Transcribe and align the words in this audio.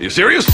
You 0.00 0.10
serious? 0.10 0.44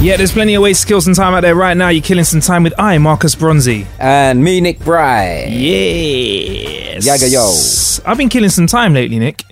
Yeah, 0.00 0.16
there's 0.16 0.30
plenty 0.30 0.54
of 0.54 0.62
ways 0.62 0.80
to 0.82 0.86
kill 0.86 1.00
some 1.00 1.14
time 1.14 1.34
out 1.34 1.40
there 1.40 1.56
right 1.56 1.76
now. 1.76 1.88
You're 1.88 2.00
killing 2.00 2.22
some 2.22 2.40
time 2.40 2.62
with 2.62 2.72
I, 2.78 2.96
Marcus 2.98 3.34
Bronzy. 3.34 3.88
And 3.98 4.44
me, 4.44 4.60
Nick 4.60 4.78
Bry. 4.78 5.46
Yes. 5.50 7.04
Yaga 7.04 7.28
yo. 7.28 8.08
I've 8.08 8.16
been 8.18 8.28
killing 8.28 8.50
some 8.50 8.68
time 8.68 8.94
lately, 8.94 9.18
Nick. 9.18 9.42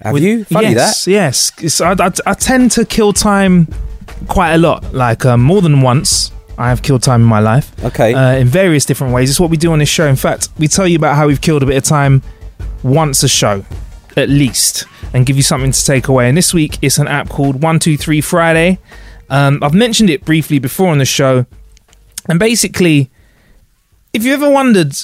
Have 0.00 0.14
With- 0.14 0.22
you? 0.22 0.44
Funny 0.46 0.70
yes, 0.70 1.04
that. 1.04 1.10
Yes, 1.10 1.52
It's- 1.58 1.82
I, 1.82 1.92
I, 1.92 2.10
I 2.30 2.32
tend 2.32 2.70
to 2.72 2.86
kill 2.86 3.12
time 3.12 3.68
quite 4.28 4.54
a 4.54 4.58
lot, 4.58 4.94
like 4.94 5.26
um, 5.26 5.42
more 5.42 5.60
than 5.60 5.82
once. 5.82 6.32
I 6.56 6.70
have 6.70 6.80
killed 6.80 7.02
time 7.02 7.20
in 7.20 7.26
my 7.28 7.40
life. 7.40 7.70
Okay. 7.84 8.14
Uh, 8.14 8.36
in 8.36 8.46
various 8.46 8.86
different 8.86 9.12
ways. 9.12 9.28
It's 9.28 9.38
what 9.40 9.50
we 9.50 9.58
do 9.58 9.72
on 9.74 9.78
this 9.80 9.90
show. 9.90 10.06
In 10.06 10.16
fact, 10.16 10.48
we 10.56 10.68
tell 10.68 10.88
you 10.88 10.96
about 10.96 11.16
how 11.16 11.26
we've 11.26 11.40
killed 11.42 11.62
a 11.62 11.66
bit 11.66 11.76
of 11.76 11.84
time 11.84 12.22
once 12.82 13.22
a 13.24 13.28
show, 13.28 13.62
at 14.16 14.28
least, 14.28 14.84
and 15.12 15.26
give 15.26 15.36
you 15.36 15.42
something 15.42 15.72
to 15.72 15.84
take 15.84 16.08
away. 16.08 16.28
And 16.28 16.36
this 16.36 16.54
week, 16.54 16.78
it's 16.82 16.98
an 16.98 17.08
app 17.08 17.28
called 17.28 17.62
One 17.62 17.78
Two 17.78 17.96
Three 17.96 18.20
Friday. 18.20 18.78
Um, 19.30 19.58
I've 19.62 19.74
mentioned 19.74 20.10
it 20.10 20.24
briefly 20.24 20.58
before 20.58 20.88
on 20.88 20.98
the 20.98 21.04
show, 21.04 21.46
and 22.28 22.38
basically, 22.38 23.10
if 24.12 24.24
you 24.24 24.32
ever 24.34 24.50
wondered 24.50 24.94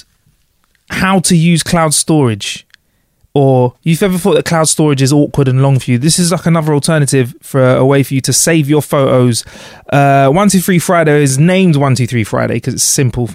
how 0.89 1.19
to 1.19 1.35
use 1.35 1.63
cloud 1.63 1.93
storage, 1.93 2.65
or 3.33 3.73
you've 3.83 4.03
ever 4.03 4.17
thought 4.17 4.33
that 4.33 4.45
cloud 4.45 4.67
storage 4.67 5.01
is 5.01 5.13
awkward 5.13 5.47
and 5.47 5.61
long 5.61 5.79
for 5.79 5.91
you, 5.91 5.97
this 5.97 6.19
is 6.19 6.31
like 6.31 6.45
another 6.45 6.73
alternative 6.73 7.33
for 7.41 7.75
a 7.75 7.85
way 7.85 8.03
for 8.03 8.13
you 8.13 8.21
to 8.21 8.33
save 8.33 8.69
your 8.69 8.81
photos. 8.81 9.45
Uh, 9.91 10.29
One 10.29 10.49
Two 10.49 10.59
Three 10.59 10.79
Friday 10.79 11.23
is 11.23 11.37
named 11.37 11.75
One 11.75 11.95
Two 11.95 12.07
Three 12.07 12.23
Friday 12.23 12.55
because 12.55 12.73
it's 12.73 12.83
simple 12.83 13.29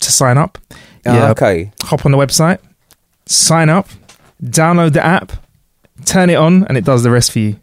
to 0.00 0.12
sign 0.12 0.38
up. 0.38 0.58
Ah, 1.04 1.30
okay. 1.30 1.72
Hop 1.82 2.06
on 2.06 2.12
the 2.12 2.18
website, 2.18 2.58
sign 3.26 3.68
up, 3.68 3.88
download 4.44 4.92
the 4.92 5.04
app, 5.04 5.32
turn 6.04 6.30
it 6.30 6.34
on, 6.36 6.64
and 6.66 6.76
it 6.76 6.84
does 6.84 7.02
the 7.02 7.10
rest 7.10 7.32
for 7.32 7.38
you. 7.38 7.56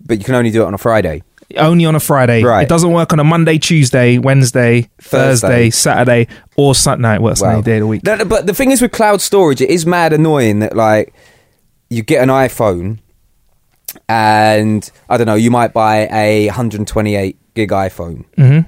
But 0.00 0.18
you 0.18 0.24
can 0.24 0.34
only 0.34 0.50
do 0.50 0.62
it 0.62 0.66
on 0.66 0.74
a 0.74 0.78
Friday. 0.78 1.22
Only 1.56 1.84
on 1.84 1.94
a 1.94 2.00
Friday. 2.00 2.42
Right. 2.42 2.62
It 2.62 2.68
doesn't 2.68 2.90
work 2.92 3.12
on 3.12 3.20
a 3.20 3.24
Monday, 3.24 3.58
Tuesday, 3.58 4.18
Wednesday, 4.18 4.88
Thursday, 5.00 5.70
Thursday. 5.70 5.70
Saturday, 5.70 6.28
or 6.56 6.74
Sunday. 6.74 7.18
Well, 7.18 7.36
Sunday 7.36 7.62
day 7.62 7.76
of 7.76 7.80
the 7.80 7.86
week. 7.86 8.02
No, 8.04 8.24
but 8.24 8.46
the 8.46 8.54
thing 8.54 8.70
is 8.70 8.82
with 8.82 8.92
cloud 8.92 9.20
storage, 9.20 9.60
it 9.60 9.70
is 9.70 9.86
mad 9.86 10.12
annoying 10.12 10.60
that 10.60 10.74
like 10.74 11.14
you 11.90 12.02
get 12.02 12.22
an 12.22 12.28
iPhone 12.28 12.98
and 14.08 14.90
I 15.08 15.16
don't 15.16 15.26
know, 15.26 15.34
you 15.34 15.50
might 15.50 15.72
buy 15.72 16.08
a 16.10 16.46
128 16.46 17.36
gig 17.54 17.70
iPhone. 17.70 18.24
Mhm. 18.36 18.66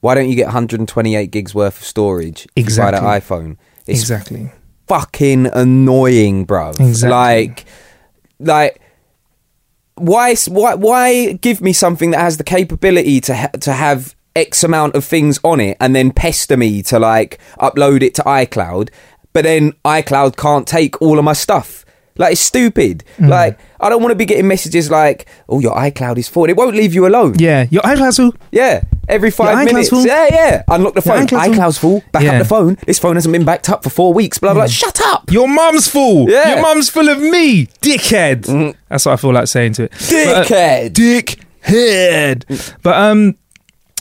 Why 0.00 0.14
don't 0.14 0.28
you 0.28 0.36
get 0.36 0.46
128 0.46 1.30
gigs 1.30 1.54
worth 1.54 1.78
of 1.80 1.84
storage? 1.86 2.46
you 2.56 2.64
buy 2.64 2.90
that 2.90 3.02
iPhone. 3.02 3.56
It's 3.86 4.00
exactly. 4.00 4.52
Fucking 4.86 5.46
annoying, 5.46 6.44
bro. 6.44 6.70
Exactly. 6.70 7.08
Like, 7.10 7.64
like. 8.38 8.80
Why, 9.96 10.34
why, 10.48 10.74
why 10.74 11.32
give 11.34 11.60
me 11.60 11.72
something 11.72 12.10
that 12.10 12.18
has 12.18 12.36
the 12.36 12.42
capability 12.42 13.20
to 13.20 13.36
ha- 13.36 13.50
to 13.60 13.72
have 13.72 14.16
X 14.34 14.64
amount 14.64 14.96
of 14.96 15.04
things 15.04 15.38
on 15.44 15.60
it, 15.60 15.76
and 15.78 15.94
then 15.94 16.10
pester 16.10 16.56
me 16.56 16.82
to 16.82 16.98
like 16.98 17.38
upload 17.60 18.02
it 18.02 18.12
to 18.16 18.22
iCloud, 18.22 18.90
but 19.32 19.44
then 19.44 19.70
iCloud 19.84 20.36
can't 20.36 20.66
take 20.66 21.00
all 21.00 21.20
of 21.20 21.24
my 21.24 21.32
stuff. 21.32 21.83
Like 22.16 22.32
it's 22.32 22.40
stupid. 22.40 23.02
Mm. 23.18 23.28
Like 23.28 23.58
I 23.80 23.88
don't 23.88 24.00
want 24.00 24.12
to 24.12 24.16
be 24.16 24.24
getting 24.24 24.46
messages 24.46 24.90
like, 24.90 25.26
"Oh, 25.48 25.58
your 25.60 25.74
iCloud 25.74 26.16
is 26.18 26.28
full." 26.28 26.44
It 26.48 26.56
won't 26.56 26.76
leave 26.76 26.94
you 26.94 27.06
alone. 27.06 27.34
Yeah, 27.38 27.66
your 27.70 27.82
iCloud's 27.82 28.16
full. 28.18 28.34
Yeah, 28.52 28.82
every 29.08 29.32
five 29.32 29.56
iCloud's 29.58 29.66
minutes. 29.72 29.88
full? 29.90 30.06
Yeah, 30.06 30.28
yeah. 30.30 30.62
Unlock 30.68 30.94
the 30.94 31.02
Your 31.04 31.16
phone. 31.16 31.26
iCloud's 31.26 31.46
full? 31.46 31.54
iCloud's 31.54 31.78
full. 31.78 32.04
Back 32.12 32.22
Yeah. 32.22 32.32
up 32.34 32.38
the 32.38 32.44
phone. 32.44 32.78
This 32.86 33.00
phone 33.00 33.16
hasn't 33.16 33.32
been 33.32 33.44
backed 33.44 33.68
up 33.68 33.82
for 33.82 33.90
four 33.90 34.12
weeks. 34.14 34.38
Blah 34.38 34.52
blah. 34.54 34.62
blah. 34.62 34.68
Shut 34.68 35.00
up. 35.06 35.30
Your 35.32 35.48
mum's 35.48 35.88
full. 35.88 36.30
Yeah. 36.30 36.54
Your 36.54 36.62
mum's 36.62 36.88
full 36.88 37.08
of 37.08 37.18
me, 37.20 37.66
dickhead. 37.82 38.76
That's 38.88 39.06
what 39.06 39.12
I 39.12 39.16
feel 39.16 39.32
like 39.32 39.48
saying 39.48 39.72
to 39.74 39.84
it. 39.84 39.92
Dickhead. 39.92 40.94
But, 40.94 41.72
uh, 41.72 41.72
dickhead. 41.72 42.76
But 42.82 42.94
um, 42.96 43.34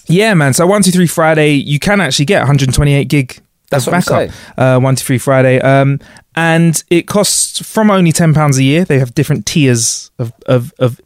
yeah, 0.07 0.34
man. 0.34 0.53
So 0.53 0.68
one 0.68 0.84
two 0.84 0.91
three 0.91 1.07
Friday, 1.07 1.53
you 1.53 1.80
can 1.80 2.01
actually 2.01 2.25
get 2.25 2.40
128 2.40 3.06
gig. 3.07 3.40
That's 3.69 3.88
of 3.88 3.94
what 3.94 4.12
I'm 4.12 4.28
backup. 4.28 4.35
Uh, 4.57 4.80
one 4.80 4.95
two 4.95 5.03
three 5.03 5.18
Friday. 5.18 5.59
Um, 5.59 6.00
and 6.35 6.83
it 6.89 7.07
costs 7.07 7.61
from 7.61 7.91
only 7.91 8.11
ten 8.11 8.33
pounds 8.33 8.57
a 8.57 8.63
year. 8.63 8.85
They 8.85 8.99
have 8.99 9.13
different 9.13 9.45
tiers 9.45 10.11
of 10.19 10.33
of 10.45 10.73
of 10.79 10.99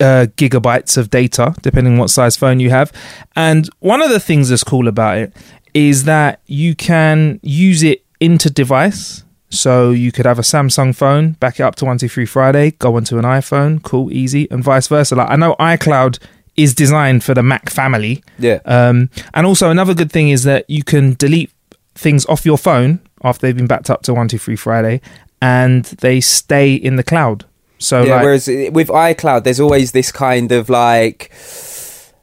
uh, 0.00 0.26
gigabytes 0.36 0.96
of 0.96 1.10
data 1.10 1.54
depending 1.62 1.94
on 1.94 1.98
what 1.98 2.10
size 2.10 2.36
phone 2.36 2.60
you 2.60 2.70
have. 2.70 2.92
And 3.34 3.68
one 3.80 4.02
of 4.02 4.10
the 4.10 4.20
things 4.20 4.48
that's 4.48 4.64
cool 4.64 4.88
about 4.88 5.18
it 5.18 5.32
is 5.74 6.04
that 6.04 6.40
you 6.46 6.74
can 6.74 7.40
use 7.42 7.82
it 7.82 8.04
into 8.20 8.50
device. 8.50 9.22
So 9.48 9.90
you 9.90 10.10
could 10.10 10.26
have 10.26 10.38
a 10.38 10.42
Samsung 10.42 10.94
phone, 10.94 11.32
back 11.32 11.60
it 11.60 11.62
up 11.62 11.76
to 11.76 11.84
one 11.84 11.98
two 11.98 12.08
three 12.08 12.26
Friday, 12.26 12.72
go 12.72 12.96
onto 12.96 13.16
an 13.18 13.24
iPhone, 13.24 13.82
cool, 13.82 14.12
easy, 14.12 14.50
and 14.50 14.62
vice 14.62 14.88
versa. 14.88 15.14
Like 15.14 15.30
I 15.30 15.36
know 15.36 15.54
iCloud 15.60 16.18
is 16.56 16.74
designed 16.74 17.22
for 17.22 17.34
the 17.34 17.42
Mac 17.42 17.70
family. 17.70 18.24
Yeah. 18.38 18.60
Um, 18.64 19.10
and 19.34 19.46
also 19.46 19.70
another 19.70 19.94
good 19.94 20.10
thing 20.10 20.30
is 20.30 20.42
that 20.44 20.68
you 20.68 20.82
can 20.82 21.14
delete 21.14 21.50
things 21.94 22.26
off 22.26 22.44
your 22.44 22.58
phone 22.58 23.00
after 23.26 23.46
they've 23.46 23.56
been 23.56 23.66
backed 23.66 23.90
up 23.90 24.02
to 24.04 24.14
one 24.14 24.28
two 24.28 24.38
three 24.38 24.56
Friday, 24.56 25.00
and 25.42 25.84
they 26.00 26.20
stay 26.20 26.74
in 26.74 26.96
the 26.96 27.02
cloud. 27.02 27.44
So 27.78 28.02
yeah. 28.04 28.14
like, 28.16 28.22
whereas 28.24 28.46
with 28.48 28.88
iCloud, 28.88 29.44
there's 29.44 29.60
always 29.60 29.92
this 29.92 30.10
kind 30.12 30.50
of 30.52 30.68
like. 30.70 31.30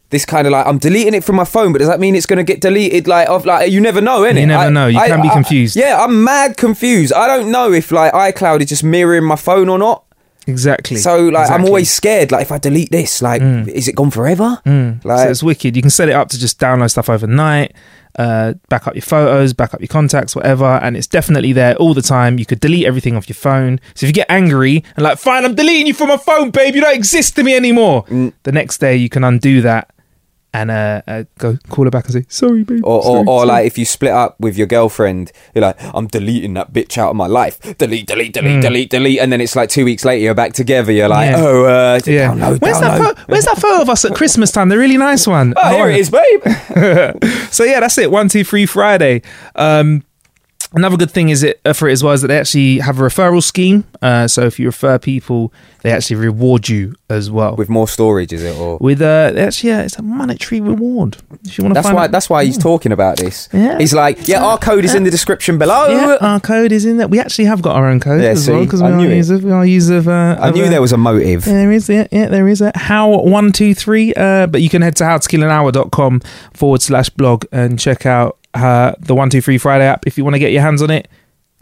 This 0.09 0.25
kind 0.25 0.45
of 0.45 0.51
like 0.51 0.67
I'm 0.67 0.77
deleting 0.77 1.15
it 1.15 1.23
from 1.23 1.37
my 1.37 1.43
phone, 1.43 1.71
but 1.73 1.79
does 1.79 1.87
that 1.87 1.99
mean 1.99 2.13
it's 2.15 2.27
going 2.27 2.37
to 2.37 2.43
get 2.43 2.61
deleted? 2.61 3.07
Like, 3.07 3.27
of 3.29 3.47
like 3.47 3.71
you 3.71 3.81
never 3.81 3.99
know, 3.99 4.21
innit? 4.21 4.41
You 4.41 4.45
never 4.45 4.65
I- 4.65 4.69
know. 4.69 4.85
You 4.85 4.99
I- 4.99 5.07
can 5.07 5.23
be 5.23 5.27
I- 5.27 5.33
confused. 5.33 5.75
yeah, 5.75 5.97
I'm 5.99 6.23
mad 6.23 6.55
confused. 6.55 7.11
I 7.13 7.25
don't 7.25 7.51
know 7.51 7.71
if 7.73 7.91
like 7.91 8.13
iCloud 8.13 8.61
is 8.61 8.69
just 8.69 8.83
mirroring 8.83 9.23
my 9.23 9.35
phone 9.35 9.69
or 9.69 9.79
not. 9.79 10.03
Exactly. 10.47 10.97
So 10.97 11.27
like 11.29 11.49
I'm 11.49 11.61
Mm. 11.63 11.67
always 11.67 11.89
scared. 11.91 12.31
Like 12.31 12.43
if 12.43 12.51
I 12.51 12.57
delete 12.57 12.91
this, 12.91 13.21
like 13.21 13.41
is 13.41 13.87
it 13.87 13.95
gone 13.95 14.11
forever? 14.11 14.59
so 14.65 14.97
Like 15.03 15.29
it's 15.29 15.43
wicked. 15.43 15.75
You 15.75 15.81
can 15.81 15.91
set 15.91 16.09
it 16.09 16.13
up 16.13 16.29
to 16.29 16.39
just 16.39 16.59
download 16.59 16.89
stuff 16.91 17.09
overnight, 17.09 17.73
uh, 18.19 18.53
back 18.69 18.87
up 18.87 18.93
your 18.95 19.01
photos, 19.01 19.53
back 19.53 19.73
up 19.73 19.79
your 19.81 19.87
contacts, 19.87 20.35
whatever, 20.35 20.65
and 20.83 20.95
it's 20.97 21.07
definitely 21.07 21.53
there 21.53 21.75
all 21.77 21.93
the 21.93 22.01
time. 22.01 22.37
You 22.37 22.45
could 22.45 22.59
delete 22.59 22.85
everything 22.85 23.15
off 23.15 23.27
your 23.27 23.35
phone. 23.35 23.79
So 23.95 24.05
if 24.05 24.09
you 24.09 24.13
get 24.13 24.27
angry 24.29 24.83
and 24.95 25.03
like, 25.03 25.17
fine, 25.17 25.45
I'm 25.45 25.55
deleting 25.55 25.87
you 25.87 25.93
from 25.93 26.09
my 26.09 26.17
phone, 26.17 26.51
babe. 26.51 26.75
You 26.75 26.81
don't 26.81 26.95
exist 26.95 27.35
to 27.37 27.43
me 27.43 27.55
anymore. 27.55 28.03
Mm. 28.05 28.33
The 28.43 28.51
next 28.51 28.77
day 28.79 28.95
you 28.95 29.09
can 29.09 29.23
undo 29.23 29.61
that 29.61 29.89
and 30.53 30.69
uh, 30.71 31.01
uh, 31.07 31.23
go 31.39 31.57
call 31.69 31.85
her 31.85 31.91
back 31.91 32.05
and 32.05 32.13
say 32.13 32.25
sorry, 32.29 32.63
babe. 32.63 32.81
or, 32.83 32.97
or, 32.97 33.03
sorry, 33.03 33.19
or 33.27 33.39
sorry." 33.39 33.47
like 33.47 33.65
if 33.67 33.77
you 33.77 33.85
split 33.85 34.11
up 34.11 34.39
with 34.39 34.57
your 34.57 34.67
girlfriend, 34.67 35.31
you're 35.55 35.63
like, 35.63 35.77
I'm 35.95 36.07
deleting 36.07 36.53
that 36.55 36.71
bitch 36.73 36.97
out 36.97 37.09
of 37.09 37.15
my 37.15 37.27
life. 37.27 37.59
Delete, 37.77 38.05
delete, 38.07 38.33
delete, 38.33 38.61
delete, 38.61 38.89
delete, 38.89 39.19
and 39.19 39.31
then 39.31 39.41
it's 39.41 39.55
like 39.55 39.69
two 39.69 39.85
weeks 39.85 40.05
later 40.05 40.23
you're 40.23 40.33
back 40.35 40.53
together. 40.53 40.91
You're 40.91 41.07
like, 41.07 41.29
Mm. 41.29 41.37
Yeah. 41.37 41.43
oh, 41.45 41.65
uh, 41.65 41.99
Yeah. 42.05 42.31
download, 42.33 42.61
where's 42.61 42.79
that? 42.79 43.01
download. 43.01 43.17
Pho- 43.17 43.23
where's 43.27 43.45
that 43.45 43.57
photo 43.57 43.81
of 43.81 43.89
us 43.89 44.05
at 44.05 44.13
Christmas 44.15 44.51
time? 44.51 44.69
The 44.69 44.77
really 44.77 44.97
nice 44.97 45.25
one. 45.27 45.53
Oh, 45.57 45.75
here 45.75 45.89
it 45.89 45.99
is, 45.99 46.09
babe. 46.09 46.43
so 47.51 47.63
yeah, 47.63 47.79
that's 47.79 47.97
it. 47.97 48.11
One, 48.11 48.29
two, 48.29 48.43
three, 48.43 48.65
Friday. 48.65 49.21
Um, 49.55 50.03
Another 50.75 50.97
good 50.97 51.11
thing 51.11 51.29
is 51.29 51.43
it 51.43 51.61
uh, 51.65 51.73
for 51.73 51.87
it 51.87 51.91
as 51.91 52.03
well 52.03 52.13
is 52.13 52.21
that 52.21 52.27
they 52.29 52.39
actually 52.39 52.79
have 52.79 52.99
a 52.99 53.03
referral 53.03 53.43
scheme. 53.43 53.83
Uh, 54.01 54.27
so 54.27 54.41
if 54.43 54.59
you 54.59 54.65
refer 54.65 54.97
people, 54.97 55.53
they 55.83 55.91
actually 55.91 56.15
reward 56.15 56.67
you 56.67 56.95
as 57.09 57.29
well. 57.29 57.55
With 57.55 57.69
more 57.69 57.87
storage, 57.87 58.33
is 58.33 58.43
it? 58.43 58.55
Or 58.57 58.77
With 58.79 59.01
uh, 59.01 59.33
actually, 59.37 59.69
yeah, 59.69 59.81
it's 59.83 59.97
a 59.97 60.01
monetary 60.01 60.61
reward. 60.61 61.17
If 61.45 61.57
you 61.57 61.63
want 61.63 61.75
to 61.75 61.81
that's 61.81 61.93
why 61.93 62.05
out- 62.05 62.11
that's 62.11 62.29
why 62.29 62.43
he's 62.45 62.57
talking 62.57 62.91
about 62.91 63.17
this. 63.17 63.49
Yeah. 63.53 63.77
He's 63.77 63.93
like, 63.93 64.27
yeah, 64.27 64.43
our 64.43 64.57
code 64.57 64.83
is 64.83 64.95
in 64.95 65.03
the 65.03 65.11
description 65.11 65.57
below. 65.57 65.89
Yeah, 65.89 66.17
our 66.21 66.39
code 66.39 66.71
is 66.71 66.85
in 66.85 66.97
there. 66.97 67.07
We 67.07 67.19
actually 67.19 67.45
have 67.45 67.61
got 67.61 67.75
our 67.75 67.87
own 67.87 67.99
code 67.99 68.21
Yeah, 68.21 68.29
as 68.29 68.49
well 68.49 68.59
see? 68.61 68.65
because 68.65 68.81
we 68.81 68.89
are 68.89 68.99
users. 68.99 69.41
We 69.41 69.51
are 69.51 69.65
users 69.65 69.97
of. 69.97 70.07
Uh, 70.07 70.37
I 70.39 70.49
of, 70.49 70.55
knew 70.55 70.69
there 70.69 70.81
was 70.81 70.91
a 70.91 70.97
motive. 70.97 71.45
Yeah, 71.45 71.53
there 71.53 71.71
is, 71.71 71.87
yeah, 71.89 72.07
yeah, 72.11 72.27
there 72.29 72.47
is 72.47 72.61
a 72.61 72.71
how 72.75 73.09
one 73.21 73.51
two 73.51 73.75
three. 73.75 74.13
Uh, 74.15 74.47
but 74.47 74.61
you 74.61 74.69
can 74.69 74.81
head 74.81 74.95
to 74.97 75.03
howtokillanhour.com 75.03 76.21
forward 76.53 76.81
slash 76.81 77.09
blog 77.09 77.45
and 77.51 77.79
check 77.79 78.05
out 78.05 78.37
uh, 78.53 78.93
the 78.99 79.15
one 79.15 79.29
two 79.29 79.41
three 79.41 79.57
Friday 79.57 79.85
app 79.85 80.05
if 80.07 80.17
you 80.17 80.23
want 80.23 80.35
to 80.35 80.39
get 80.39 80.51
your 80.51 80.61
hands 80.61 80.81
on 80.81 80.89
it. 80.91 81.07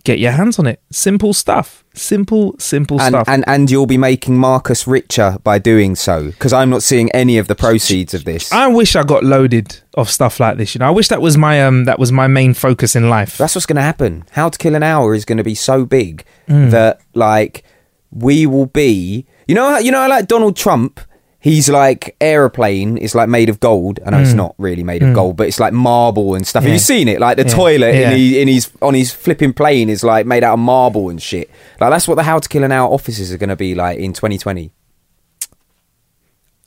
Get 0.03 0.17
your 0.17 0.31
hands 0.31 0.57
on 0.57 0.65
it. 0.65 0.81
Simple 0.91 1.31
stuff. 1.31 1.83
Simple, 1.93 2.55
simple 2.57 2.99
And, 2.99 3.13
stuff. 3.13 3.27
and 3.29 3.43
and 3.47 3.69
you'll 3.69 3.85
be 3.85 3.99
making 3.99 4.35
Marcus 4.35 4.88
richer 4.88 5.38
by 5.43 5.59
doing 5.59 5.93
so 5.95 6.31
because 6.31 6.53
I'm 6.53 6.71
not 6.71 6.81
seeing 6.81 7.11
any 7.11 7.38
of 7.38 7.47
the 7.47 7.53
proceeds 7.53 8.15
of 8.15 8.23
this. 8.25 8.51
I 8.51 8.65
wish 8.67 8.95
I 8.95 9.03
got 9.03 9.23
loaded 9.23 9.79
of 9.93 10.09
stuff 10.09 10.39
like 10.39 10.57
this. 10.57 10.73
You 10.73 10.79
know, 10.79 10.88
I 10.88 10.89
wish 10.89 11.09
that 11.09 11.21
was 11.21 11.38
my 11.38 11.61
um 11.61 11.85
that 11.85 11.99
was 11.99 12.11
my 12.11 12.25
main 12.25 12.55
focus 12.55 12.95
in 12.95 13.11
life. 13.11 13.38
That's 13.38 13.53
what's 13.53 13.67
going 13.67 13.75
to 13.75 13.83
happen. 13.83 14.23
How 14.31 14.49
to 14.49 14.57
Kill 14.57 14.73
an 14.73 14.81
Hour 14.81 15.13
is 15.13 15.23
going 15.23 15.38
to 15.38 15.43
be 15.43 15.55
so 15.55 15.85
big 15.85 16.25
Mm. 16.49 16.71
that 16.71 16.99
like 17.13 17.63
we 18.11 18.47
will 18.47 18.65
be. 18.65 19.27
You 19.47 19.53
know, 19.53 19.77
you 19.77 19.91
know, 19.91 20.07
like 20.07 20.27
Donald 20.27 20.55
Trump. 20.57 20.99
He's 21.43 21.67
like 21.69 22.15
aeroplane 22.21 22.97
is 22.97 23.15
like 23.15 23.27
made 23.27 23.49
of 23.49 23.59
gold. 23.59 23.99
I 24.05 24.11
know 24.11 24.19
it's 24.19 24.33
not 24.33 24.53
really 24.59 24.83
made 24.83 25.01
of 25.01 25.15
gold, 25.15 25.38
but 25.38 25.47
it's 25.47 25.59
like 25.59 25.73
marble 25.73 26.35
and 26.35 26.45
stuff. 26.45 26.61
Have 26.61 26.69
Mm. 26.69 26.73
You 26.73 26.79
seen 26.79 27.07
it? 27.07 27.19
Like 27.19 27.38
the 27.38 27.43
Yeah. 27.45 27.49
toilet 27.55 27.95
Yeah. 27.95 28.11
in, 28.11 28.15
he, 28.15 28.41
in 28.43 28.47
his 28.47 28.69
on 28.79 28.93
his 28.93 29.11
flipping 29.11 29.51
plane 29.51 29.89
is 29.89 30.03
like 30.03 30.27
made 30.27 30.43
out 30.43 30.53
of 30.53 30.59
marble 30.59 31.09
and 31.09 31.19
shit. 31.19 31.49
Like 31.79 31.89
that's 31.89 32.07
what 32.07 32.13
the 32.15 32.23
How 32.23 32.38
to 32.38 32.47
Kill 32.47 32.63
an 32.63 32.71
Hour 32.71 32.91
offices 32.93 33.33
are 33.33 33.38
going 33.39 33.49
to 33.49 33.55
be 33.55 33.73
like 33.73 33.97
in 33.97 34.13
2020. 34.13 34.71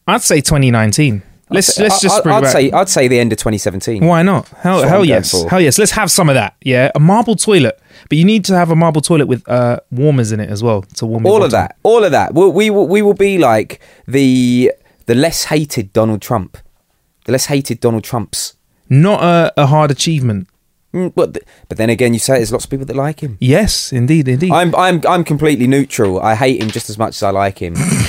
I'd 0.09 0.23
say 0.23 0.41
2019. 0.41 1.23
Let's 1.55 1.79
let's 1.79 2.01
just 2.01 2.27
I'd 2.27 2.41
back- 2.43 2.53
say 2.53 2.71
I'd 2.71 2.89
say 2.89 3.09
the 3.09 3.19
end 3.19 3.33
of 3.33 3.39
2017. 3.39 4.05
Why 4.05 4.23
not? 4.23 4.49
Hell, 4.49 4.79
That's 4.81 4.91
hell 4.91 5.05
yes, 5.05 5.33
hell 5.51 5.61
yes. 5.61 5.79
Let's 5.79 5.93
have 5.93 6.11
some 6.11 6.29
of 6.29 6.35
that. 6.35 6.57
Yeah, 6.63 6.91
a 6.95 7.01
marble 7.01 7.37
toilet, 7.37 7.81
but 8.09 8.19
you 8.19 8.25
need 8.25 8.45
to 8.47 8.55
have 8.55 8.71
a 8.71 8.77
marble 8.77 9.01
toilet 9.01 9.27
with 9.27 9.49
uh, 9.49 9.81
warmers 9.91 10.33
in 10.33 10.41
it 10.41 10.51
as 10.51 10.63
well 10.63 10.83
to 10.83 11.07
warm. 11.07 11.27
all 11.27 11.43
of 11.43 11.51
that 11.53 11.77
all 11.83 12.03
of 12.05 12.11
that 12.13 12.35
we'll, 12.35 12.53
we 12.53 12.71
will 12.71 12.87
we 12.89 13.01
will 13.03 13.15
be 13.15 13.39
like 13.39 13.81
the 14.07 14.73
the 15.07 15.15
less 15.15 15.45
hated 15.45 15.93
donald 15.93 16.21
trump 16.23 16.57
the 17.27 17.33
less 17.33 17.47
hated 17.47 17.81
donald 17.81 18.05
trumps 18.05 18.55
Not 18.89 19.23
a, 19.23 19.53
a 19.57 19.67
hard 19.67 19.91
achievement. 19.91 20.49
Mm, 20.95 21.13
but 21.15 21.35
th- 21.35 21.45
but 21.69 21.77
then 21.79 21.91
again 21.91 22.13
you 22.15 22.21
say 22.21 22.35
there's 22.35 22.53
lots 22.53 22.65
of 22.67 22.71
people 22.71 22.87
that 22.87 22.95
like 22.97 23.19
him 23.21 23.37
Yes, 23.41 23.93
indeed, 23.93 24.29
indeed. 24.29 24.53
i'm 24.53 24.73
i'm 24.77 25.01
i'm 25.09 25.25
completely 25.25 25.67
neutral 25.67 26.21
i 26.21 26.35
hate 26.37 26.63
him 26.63 26.71
just 26.71 26.89
as 26.89 26.97
much 26.99 27.17
as 27.17 27.23
i 27.25 27.31
like 27.31 27.59
him 27.59 27.75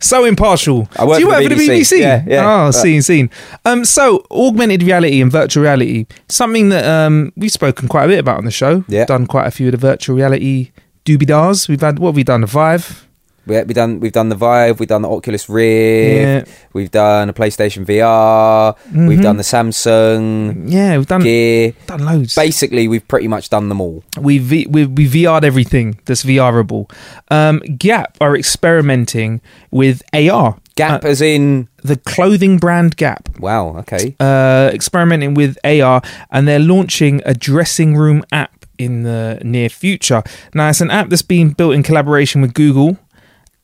so 0.00 0.24
impartial. 0.24 0.88
I 0.96 1.04
work 1.04 1.16
Do 1.16 1.20
you 1.24 1.26
for 1.26 1.32
work 1.36 1.42
the 1.44 1.48
for 1.50 1.54
the 1.56 1.68
BBC. 1.68 2.00
Yeah, 2.00 2.24
yeah. 2.26 2.44
Oh, 2.44 2.66
Uh, 2.68 2.72
seen, 2.72 3.02
seen. 3.02 3.30
Um, 3.64 3.84
so 3.84 4.24
augmented 4.30 4.82
reality 4.82 5.20
and 5.20 5.30
virtual 5.32 5.62
reality, 5.64 6.06
something 6.28 6.68
that 6.70 6.84
um 6.84 7.32
we've 7.36 7.50
spoken 7.52 7.88
quite 7.88 8.04
a 8.04 8.08
bit 8.08 8.18
about 8.18 8.38
on 8.38 8.44
the 8.44 8.50
show. 8.50 8.84
Yeah. 8.88 9.04
done 9.06 9.26
quite 9.26 9.46
a 9.46 9.50
few 9.50 9.68
of 9.68 9.72
the 9.72 9.78
virtual 9.78 10.16
reality 10.16 10.70
doobie-dars. 11.04 11.68
We've 11.68 11.80
had 11.80 11.98
what 11.98 12.10
have 12.10 12.16
we 12.16 12.22
done? 12.24 12.42
The 12.42 12.46
Vive. 12.46 13.07
We, 13.48 13.56
we've 13.62 13.74
done 13.74 13.98
we've 14.00 14.12
done 14.12 14.28
the 14.28 14.34
vive 14.36 14.78
we've 14.78 14.88
done 14.88 15.02
the 15.02 15.08
oculus 15.10 15.48
rift 15.48 16.48
Yeah. 16.48 16.54
we've 16.72 16.90
done 16.90 17.28
a 17.28 17.32
playstation 17.32 17.84
vr 17.84 18.76
we've 19.08 19.20
done 19.22 19.36
the 19.36 19.42
samsung 19.42 20.70
Yeah, 20.70 20.96
we've 20.96 21.06
done 21.06 21.22
gear 21.22 21.72
done 21.86 22.04
loads. 22.04 22.34
basically 22.34 22.88
we've 22.88 23.06
pretty 23.08 23.28
much 23.28 23.50
done 23.50 23.68
them 23.68 23.80
all 23.80 24.04
we 24.20 24.38
v- 24.38 24.66
we 24.68 24.86
we 24.86 25.06
VR'd 25.08 25.44
everything 25.44 25.98
that's 26.04 26.24
VRable. 26.24 26.90
Um, 27.30 27.60
Gap 27.60 28.16
are 28.20 28.36
experimenting 28.36 29.40
with 29.70 30.02
AR. 30.12 30.56
gap 30.76 31.04
Uh, 31.04 31.08
as 31.08 31.20
in 31.20 31.68
the 31.82 31.96
clothing 31.96 32.58
brand 32.58 32.96
Gap. 32.96 33.28
wow 33.38 33.76
okay 33.78 34.14
Uh, 34.20 34.70
experimenting 34.72 35.34
with 35.34 35.56
AR, 35.64 36.02
and 36.30 36.46
they're 36.46 36.58
launching 36.74 37.22
a 37.24 37.34
dressing 37.34 37.96
room 37.96 38.22
app 38.32 38.50
in 38.78 39.02
the 39.02 39.40
near 39.42 39.68
future. 39.68 40.22
Now, 40.54 40.68
it's 40.68 40.80
an 40.80 40.90
app 40.90 41.08
that's 41.08 41.22
being 41.22 41.50
built 41.50 41.74
in 41.74 41.82
collaboration 41.82 42.40
with 42.42 42.54
Google, 42.54 42.96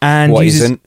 and 0.04 0.32
what 0.32 0.44
uses 0.44 0.62
isn't 0.62 0.80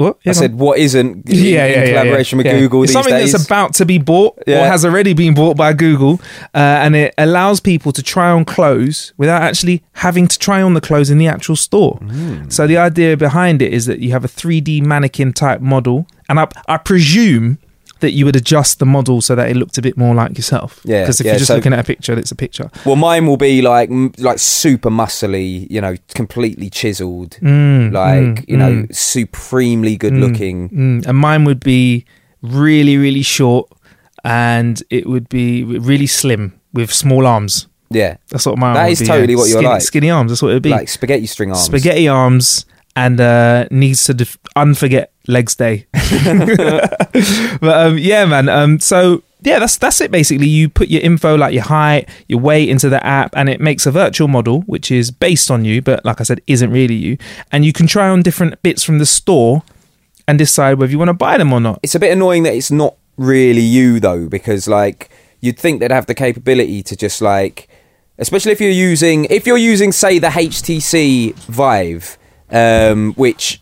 what 0.00 0.16
I 0.16 0.18
Yeah, 0.24 0.32
go 0.32 0.38
said 0.38 0.54
what 0.54 0.78
isn't 0.78 1.28
in, 1.28 1.36
yeah, 1.36 1.42
in 1.42 1.52
yeah, 1.52 1.66
yeah, 1.66 1.86
collaboration 1.90 2.38
with. 2.38 2.46
Google 2.46 2.82
It's 2.84 2.92
something 2.92 3.12
days. 3.12 3.32
that's 3.32 3.44
about 3.44 3.74
to 3.74 3.84
be 3.84 3.98
bought 3.98 4.38
or 4.46 4.64
has 4.66 4.84
already 4.84 5.12
been 5.12 5.34
bought 5.34 5.56
by 5.56 5.72
Google, 5.74 6.20
uh, 6.54 6.58
and 6.84 6.96
it 6.96 7.14
allows 7.18 7.60
people 7.60 7.92
to 7.92 8.02
try 8.02 8.30
on 8.30 8.44
clothes 8.44 9.12
without 9.18 9.42
actually 9.42 9.82
having 9.92 10.26
to 10.28 10.38
try 10.38 10.62
on 10.62 10.74
the 10.74 10.80
clothes 10.80 11.10
in 11.10 11.18
the 11.18 11.28
actual 11.28 11.56
store. 11.56 11.96
Hmm. 11.96 12.48
So 12.48 12.66
the 12.66 12.78
idea 12.78 13.16
behind 13.16 13.60
it 13.60 13.72
is 13.72 13.86
that 13.86 13.98
you 14.00 14.12
have 14.12 14.24
a 14.24 14.28
3D 14.28 14.82
mannequin 14.82 15.32
type 15.34 15.60
model, 15.60 16.06
and 16.28 16.40
I, 16.40 16.48
I 16.66 16.78
presume 16.78 17.58
that 18.00 18.12
you 18.12 18.24
would 18.24 18.36
adjust 18.36 18.78
the 18.78 18.86
model 18.86 19.20
so 19.20 19.34
that 19.34 19.48
it 19.50 19.56
looked 19.56 19.78
a 19.78 19.82
bit 19.82 19.96
more 19.96 20.14
like 20.14 20.36
yourself. 20.36 20.80
Yeah, 20.84 21.02
because 21.02 21.20
if 21.20 21.26
yeah, 21.26 21.32
you're 21.32 21.38
just 21.38 21.48
so- 21.48 21.56
looking 21.56 21.72
at 21.72 21.78
a 21.78 21.84
picture, 21.84 22.12
it's 22.18 22.30
a 22.32 22.36
picture. 22.36 22.70
well, 22.84 22.96
mine 22.96 23.26
will 23.26 23.36
be 23.36 23.62
like 23.62 23.88
like 24.18 24.38
super 24.38 24.90
muscly, 24.90 25.66
you 25.70 25.80
know, 25.80 25.96
completely 26.14 26.68
chiseled, 26.70 27.38
Mm, 27.40 27.92
like 27.92 28.20
mm, 28.44 28.48
you 28.48 28.56
know, 28.56 28.72
mm, 28.72 28.94
supremely 28.94 29.96
good 29.96 30.14
looking. 30.14 30.68
mm. 30.70 31.06
and 31.06 31.16
mine 31.18 31.44
would 31.44 31.60
be 31.60 32.04
really, 32.42 32.96
really 32.96 33.22
short, 33.22 33.70
and 34.24 34.82
it 34.90 35.06
would 35.06 35.28
be 35.28 35.64
really 35.64 36.06
slim 36.06 36.58
with 36.72 36.92
small 36.92 37.26
arms. 37.26 37.66
Yeah, 37.92 38.16
That's 38.28 38.46
what 38.46 38.56
my 38.58 38.72
That 38.74 38.90
is 38.92 39.00
be, 39.00 39.06
totally 39.06 39.32
yeah. 39.32 39.36
what 39.38 39.48
you're 39.48 39.58
skinny, 39.58 39.66
like. 39.68 39.82
Skinny 39.82 40.10
arms. 40.10 40.30
That's 40.30 40.42
what 40.42 40.50
it 40.50 40.54
would 40.54 40.62
be. 40.62 40.70
like 40.70 40.88
spaghetti 40.88 41.26
string 41.26 41.50
arms. 41.50 41.64
Spaghetti 41.64 42.06
arms 42.06 42.64
and 42.94 43.20
uh, 43.20 43.66
needs 43.72 44.04
to 44.04 44.14
def- 44.14 44.38
unforget 44.56 45.06
legs 45.30 45.54
day. 45.54 45.86
but 45.92 47.62
um, 47.62 47.98
yeah, 47.98 48.24
man. 48.24 48.48
Um, 48.48 48.80
so 48.80 49.22
yeah, 49.42 49.58
that's 49.58 49.78
that's 49.78 50.00
it. 50.00 50.10
Basically, 50.10 50.48
you 50.48 50.68
put 50.68 50.88
your 50.88 51.00
info 51.02 51.34
like 51.36 51.54
your 51.54 51.62
height, 51.62 52.08
your 52.28 52.40
weight 52.40 52.68
into 52.68 52.88
the 52.88 53.04
app, 53.04 53.34
and 53.36 53.48
it 53.48 53.60
makes 53.60 53.86
a 53.86 53.90
virtual 53.90 54.28
model 54.28 54.62
which 54.62 54.90
is 54.90 55.10
based 55.10 55.50
on 55.50 55.64
you, 55.64 55.80
but 55.80 56.04
like 56.04 56.20
I 56.20 56.24
said, 56.24 56.40
isn't 56.46 56.70
really 56.70 56.94
you. 56.94 57.16
And 57.50 57.64
you 57.64 57.72
can 57.72 57.86
try 57.86 58.08
on 58.08 58.22
different 58.22 58.62
bits 58.62 58.82
from 58.82 58.98
the 58.98 59.06
store 59.06 59.62
and 60.28 60.38
decide 60.38 60.78
whether 60.78 60.92
you 60.92 60.98
want 60.98 61.08
to 61.08 61.14
buy 61.14 61.38
them 61.38 61.52
or 61.52 61.60
not. 61.60 61.80
It's 61.82 61.94
a 61.94 61.98
bit 61.98 62.12
annoying 62.12 62.42
that 62.44 62.54
it's 62.54 62.70
not 62.70 62.96
really 63.16 63.62
you 63.62 63.98
though, 64.00 64.28
because 64.28 64.68
like 64.68 65.10
you'd 65.40 65.58
think 65.58 65.80
they'd 65.80 65.90
have 65.90 66.06
the 66.06 66.14
capability 66.14 66.82
to 66.82 66.96
just 66.96 67.22
like, 67.22 67.68
especially 68.18 68.52
if 68.52 68.60
you're 68.60 68.70
using 68.70 69.24
if 69.26 69.46
you're 69.46 69.56
using 69.56 69.90
say 69.92 70.18
the 70.18 70.28
HTC 70.28 71.34
Vive, 71.34 72.18
um, 72.50 73.14
which 73.14 73.59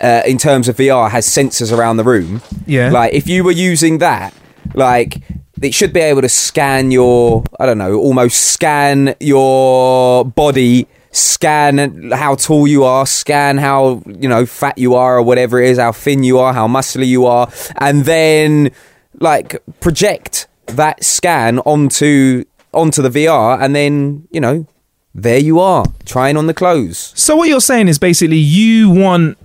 uh, 0.00 0.22
in 0.26 0.38
terms 0.38 0.68
of 0.68 0.76
VR 0.76 1.10
has 1.10 1.26
sensors 1.26 1.76
around 1.76 1.96
the 1.96 2.04
room. 2.04 2.42
Yeah. 2.66 2.90
Like 2.90 3.12
if 3.12 3.28
you 3.28 3.44
were 3.44 3.52
using 3.52 3.98
that, 3.98 4.34
like 4.74 5.22
it 5.62 5.74
should 5.74 5.92
be 5.92 6.00
able 6.00 6.22
to 6.22 6.28
scan 6.28 6.90
your 6.90 7.44
I 7.58 7.66
don't 7.66 7.78
know, 7.78 7.94
almost 7.94 8.40
scan 8.52 9.14
your 9.20 10.24
body, 10.24 10.86
scan 11.12 12.10
how 12.12 12.34
tall 12.34 12.66
you 12.66 12.84
are, 12.84 13.06
scan 13.06 13.58
how, 13.58 14.02
you 14.06 14.28
know, 14.28 14.46
fat 14.46 14.78
you 14.78 14.94
are 14.94 15.18
or 15.18 15.22
whatever 15.22 15.60
it 15.60 15.70
is, 15.70 15.78
how 15.78 15.92
thin 15.92 16.22
you 16.22 16.38
are, 16.38 16.52
how 16.52 16.66
muscly 16.66 17.06
you 17.06 17.26
are, 17.26 17.50
and 17.76 18.04
then 18.04 18.70
like 19.18 19.62
project 19.80 20.46
that 20.66 21.04
scan 21.04 21.58
onto 21.60 22.44
onto 22.72 23.02
the 23.02 23.10
VR 23.10 23.60
and 23.60 23.74
then, 23.74 24.28
you 24.30 24.40
know, 24.40 24.66
there 25.14 25.38
you 25.38 25.58
are, 25.58 25.84
trying 26.04 26.36
on 26.36 26.46
the 26.46 26.54
clothes. 26.54 27.12
So 27.16 27.36
what 27.36 27.48
you're 27.48 27.60
saying 27.60 27.88
is 27.88 27.98
basically 27.98 28.36
you 28.36 28.90
want 28.90 29.36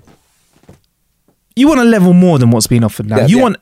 you 1.56 1.68
want 1.68 1.80
a 1.80 1.86
level 1.86 2.14
more 2.14 2.40
than 2.40 2.52
what's 2.52 2.68
being 2.68 2.84
offered 2.84 3.08
now. 3.08 3.18
Yeah, 3.18 3.28
you 3.28 3.38
yeah. 3.38 3.44
want 3.44 3.58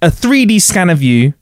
a 0.00 0.08
3D 0.08 0.60
scan 0.60 0.90
of 0.90 1.02
you 1.02 1.34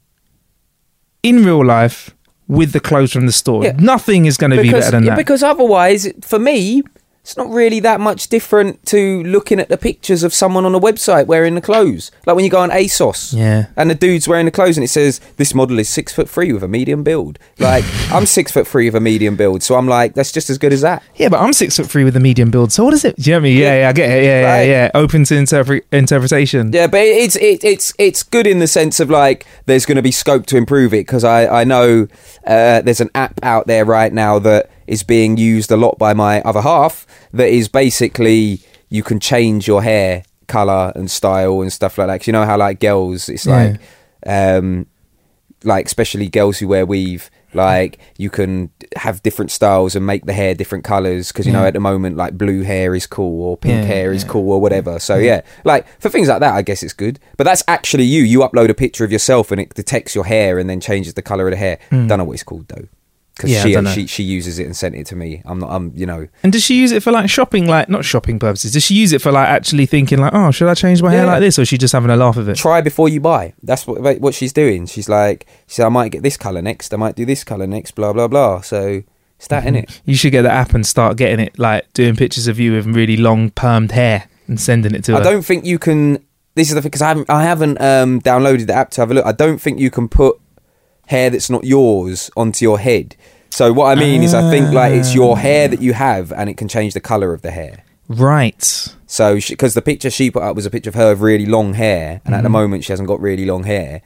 in 1.23 1.45
real 1.45 1.65
life 1.65 2.15
with 2.49 2.73
the 2.73 2.81
clothes 2.81 3.13
from 3.13 3.27
the 3.27 3.33
store. 3.33 3.65
Yeah. 3.65 3.77
Nothing 3.79 4.27
is 4.27 4.37
going 4.37 4.51
to 4.51 4.61
be 4.61 4.71
better 4.71 4.91
than 4.91 5.05
that. 5.05 5.17
Because 5.17 5.43
otherwise, 5.43 6.13
for 6.23 6.39
me, 6.39 6.83
it's 7.23 7.37
not 7.37 7.49
really 7.51 7.81
that 7.81 8.01
much 8.01 8.29
different 8.29 8.85
to 8.87 9.23
looking 9.25 9.61
at 9.61 9.69
the 9.69 9.77
pictures 9.77 10.23
of 10.23 10.33
someone 10.33 10.65
on 10.65 10.75
a 10.75 10.81
website 10.81 11.27
wearing 11.27 11.55
the 11.55 11.61
clothes. 11.61 12.11
Like 12.27 12.35
when 12.35 12.45
you 12.47 12.51
go 12.51 12.61
on 12.61 12.71
ASOS, 12.71 13.35
Yeah. 13.37 13.67
and 13.77 13.91
the 13.91 13.95
dude's 13.95 14.27
wearing 14.27 14.47
the 14.47 14.51
clothes, 14.51 14.77
and 14.79 14.85
it 14.85 14.89
says 14.89 15.21
this 15.37 15.55
model 15.55 15.79
is 15.79 15.89
six 15.89 16.13
foot 16.13 16.29
three 16.31 16.53
with 16.53 16.63
a 16.63 16.69
medium 16.69 17.03
build. 17.05 17.39
Like 17.59 17.85
I'm 18.11 18.25
six 18.27 18.51
foot 18.51 18.67
three 18.67 18.87
with 18.87 18.95
a 18.97 19.01
medium 19.01 19.37
build, 19.37 19.63
so 19.63 19.75
I'm 19.77 19.87
like, 19.87 20.15
that's 20.15 20.33
just 20.33 20.49
as 20.51 20.57
good 20.59 20.73
as 20.73 20.81
that. 20.81 21.03
yeah, 21.17 21.29
but 21.29 21.41
I'm 21.41 21.53
six 21.53 21.77
foot 21.77 21.89
three 21.91 22.05
with 22.05 22.17
a 22.17 22.21
medium 22.21 22.51
build. 22.51 22.73
So 22.73 22.85
what 22.85 22.95
is 22.95 23.05
it? 23.05 23.17
Do 23.17 23.31
you 23.31 23.37
know 23.37 23.41
what 23.41 23.47
I 23.47 23.51
mean? 23.51 23.59
Yeah, 23.59 23.81
yeah, 23.81 23.89
I 23.89 23.93
get 23.93 24.11
it. 24.11 24.25
Yeah, 24.25 24.41
Right. 24.53 24.63
yeah, 24.65 24.85
yeah. 24.85 24.91
Open 24.95 25.25
to 25.25 25.35
interpre- 25.35 25.83
interpretation. 25.93 26.73
Yeah, 26.73 26.87
but 26.87 27.01
it's 27.03 27.37
it, 27.37 27.63
it's 27.65 27.93
it's 27.99 28.23
good 28.23 28.47
in 28.47 28.59
the 28.61 28.67
sense 28.67 28.99
of 28.99 29.11
like 29.11 29.47
there's 29.67 29.87
going 29.87 29.97
to 29.97 30.03
be 30.03 30.11
scope 30.13 30.47
to 30.47 30.57
improve 30.57 30.93
it 30.95 31.07
because 31.07 31.23
I 31.25 31.47
I 31.61 31.65
know 31.65 32.09
uh, 32.47 32.81
there's 32.81 33.01
an 33.01 33.11
app 33.15 33.39
out 33.43 33.67
there 33.67 33.85
right 33.85 34.13
now 34.13 34.39
that 34.41 34.71
is 34.91 35.03
being 35.03 35.37
used 35.37 35.71
a 35.71 35.77
lot 35.77 35.95
by 35.99 36.13
my 36.15 36.41
other 36.43 36.61
half 36.63 37.07
that 37.33 37.49
is 37.49 37.67
basically 37.69 38.61
you 38.89 39.03
can 39.03 39.19
change 39.21 39.67
your 39.69 39.83
hair 39.83 40.23
color 40.49 40.93
and 40.97 41.11
style 41.11 41.61
and 41.63 41.73
stuff 41.73 41.97
like 41.99 42.09
that. 42.09 42.19
'Cause 42.19 42.27
you 42.27 42.33
know 42.33 42.45
how 42.45 42.57
like 42.59 42.81
girls, 42.81 43.29
it's 43.29 43.47
Yeah. 43.47 43.57
like 43.57 43.81
um 44.27 44.87
like 45.65 45.87
especially 45.87 46.29
girls 46.29 46.59
who 46.59 46.67
wear 46.69 46.85
weave 46.87 47.31
Like 47.53 47.99
you 48.17 48.31
can 48.31 48.71
have 48.97 49.23
different 49.23 49.51
styles 49.51 49.97
and 49.97 50.07
make 50.07 50.25
the 50.25 50.33
hair 50.33 50.55
different 50.55 50.85
colors 50.85 51.29
because 51.29 51.47
you 51.47 51.53
know 51.53 51.67
at 51.67 51.75
the 51.75 51.81
moment 51.81 52.17
like 52.17 52.39
blue 52.39 52.63
hair 52.63 52.95
is 52.95 53.07
cool 53.09 53.43
or 53.43 53.57
pink 53.57 53.83
Yeah, 53.83 53.95
hair 53.95 54.13
is 54.13 54.23
cool 54.25 54.53
or 54.53 54.61
whatever. 54.61 54.99
So 55.01 55.17
yeah, 55.17 55.41
like 55.65 55.85
for 55.99 56.09
things 56.11 56.29
like 56.29 56.41
that, 56.41 56.55
I 56.55 56.63
guess 56.63 56.83
it's 56.85 56.93
good. 57.05 57.19
But 57.37 57.45
that's 57.45 57.65
actually 57.67 58.05
you. 58.05 58.23
You 58.23 58.41
upload 58.41 58.69
a 58.71 58.75
picture 58.75 59.05
of 59.05 59.11
yourself 59.13 59.51
and 59.53 59.61
it 59.61 59.75
detects 59.75 60.15
your 60.15 60.27
hair 60.27 60.59
and 60.61 60.71
then 60.71 60.81
changes 60.81 61.15
the 61.15 61.23
color 61.31 61.47
of 61.49 61.51
the 61.53 61.57
hair. 61.67 61.79
Don't 61.91 62.19
know 62.19 62.25
what 62.25 62.35
it's 62.35 62.45
called 62.51 62.67
though. 62.69 62.87
Because. 63.41 63.65
Yeah, 63.65 63.85
she, 63.93 64.03
she 64.03 64.07
she 64.07 64.23
uses 64.23 64.59
it 64.59 64.67
and 64.67 64.77
sent 64.77 64.95
it 64.95 65.07
to 65.07 65.17
me. 65.17 65.43
I'm 65.47 65.59
not. 65.59 65.71
I'm 65.71 65.93
you 65.95 66.07
know. 66.07 66.29
And 66.43 66.53
does 66.53 66.63
she 66.63 66.77
use 66.77 66.93
it 66.93 67.03
for 67.03 67.11
like 67.11 67.31
shopping, 67.31 67.67
like 67.67 67.89
not 67.89 68.05
shopping 68.05 68.39
purposes? 68.39 68.73
Does 68.73 68.85
she 68.85 68.95
use 68.95 69.13
it 69.13 69.23
for 69.23 69.33
like 69.33 69.49
actually 69.49 69.87
thinking 69.87 70.19
like, 70.19 70.35
oh, 70.35 70.51
should 70.51 70.69
I 70.69 70.75
change 70.75 71.03
my 71.03 71.11
hair 71.11 71.27
like 71.27 71.41
this, 71.41 71.59
or 71.59 71.63
is 71.63 71.69
she 71.69 71.79
just 71.79 71.93
having 71.93 72.11
a 72.11 72.17
laugh 72.17 72.37
of 72.37 72.49
it? 72.49 72.57
try 72.57 72.81
before 72.81 73.09
you 73.09 73.21
buy. 73.21 73.55
That's 73.63 73.87
what 73.87 74.21
what 74.21 74.35
she's 74.35 74.53
doing. 74.53 74.87
She's 74.87 75.09
like, 75.09 75.47
she 75.67 75.77
said, 75.77 75.87
I 75.87 75.89
might 75.89 76.13
get 76.13 76.23
this 76.23 76.37
color 76.37 76.61
next. 76.61 76.93
I 76.93 76.97
might 76.97 77.17
do 77.17 77.25
this 77.25 77.45
color 77.45 77.67
next. 77.67 77.93
Blah 77.93 78.13
blah 78.13 78.29
blah. 78.29 78.61
So 78.61 79.03
it's 79.37 79.49
that 79.49 79.67
in 79.67 79.75
it. 79.75 80.03
You 80.05 80.17
should 80.17 80.33
get 80.33 80.43
the 80.43 80.51
app 80.53 80.75
and 80.75 80.87
start 80.87 81.17
getting 81.17 81.41
it, 81.41 81.59
like 81.59 81.91
doing 81.95 82.15
pictures 82.15 82.47
of 82.47 82.61
you 82.61 82.73
with 82.73 82.87
really 82.87 83.17
long 83.17 83.51
permed 83.51 83.93
hair 83.93 84.29
and 84.47 84.61
sending 84.61 84.95
it 84.95 85.05
to 85.05 85.15
I 85.15 85.19
her. 85.19 85.25
don't 85.25 85.43
think 85.43 85.65
you 85.65 85.79
can. 85.79 86.23
This 86.57 86.69
is 86.69 86.75
the 86.75 86.83
thing 86.83 86.91
because 86.91 87.01
I 87.03 87.09
haven't 87.09 87.31
I 87.31 87.43
haven't 87.45 87.81
um, 87.81 88.21
downloaded 88.21 88.67
the 88.67 88.75
app 88.75 88.91
to 88.93 89.01
have 89.01 89.11
a 89.11 89.15
look. 89.15 89.25
I 89.25 89.33
don't 89.33 89.59
think 89.59 89.79
you 89.79 89.91
can 89.91 90.09
put 90.09 90.39
hair 91.11 91.29
that's 91.31 91.51
not 91.51 91.65
yours 91.65 92.31
onto 92.37 92.65
your 92.65 92.79
head. 92.79 93.17
So 93.51 93.73
what 93.73 93.87
I 93.87 94.01
mean 94.01 94.23
is, 94.23 94.33
I 94.33 94.49
think 94.51 94.73
like 94.73 94.93
it's 94.93 95.13
your 95.15 95.37
hair 95.39 95.67
that 95.69 95.81
you 95.83 95.93
have, 95.93 96.33
and 96.33 96.49
it 96.49 96.57
can 96.57 96.69
change 96.69 96.95
the 96.95 97.01
color 97.01 97.35
of 97.35 97.43
the 97.43 97.51
hair. 97.51 97.85
Right. 98.09 98.63
So 99.07 99.39
because 99.49 99.75
the 99.75 99.83
picture 99.83 100.11
she 100.11 100.31
put 100.31 100.43
up 100.43 100.55
was 100.57 100.67
a 100.67 100.71
picture 100.71 100.91
of 100.91 100.95
her 100.95 101.11
with 101.11 101.21
really 101.21 101.47
long 101.47 101.75
hair, 101.75 102.21
and 102.25 102.35
at 102.35 102.43
the 102.43 102.49
Mm-hmm. 102.49 102.53
moment 102.53 102.85
she 102.85 102.93
hasn't 102.93 103.09
got 103.09 103.21
really 103.21 103.45
long 103.45 103.65
hair, 103.65 104.03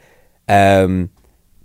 um, 0.49 1.11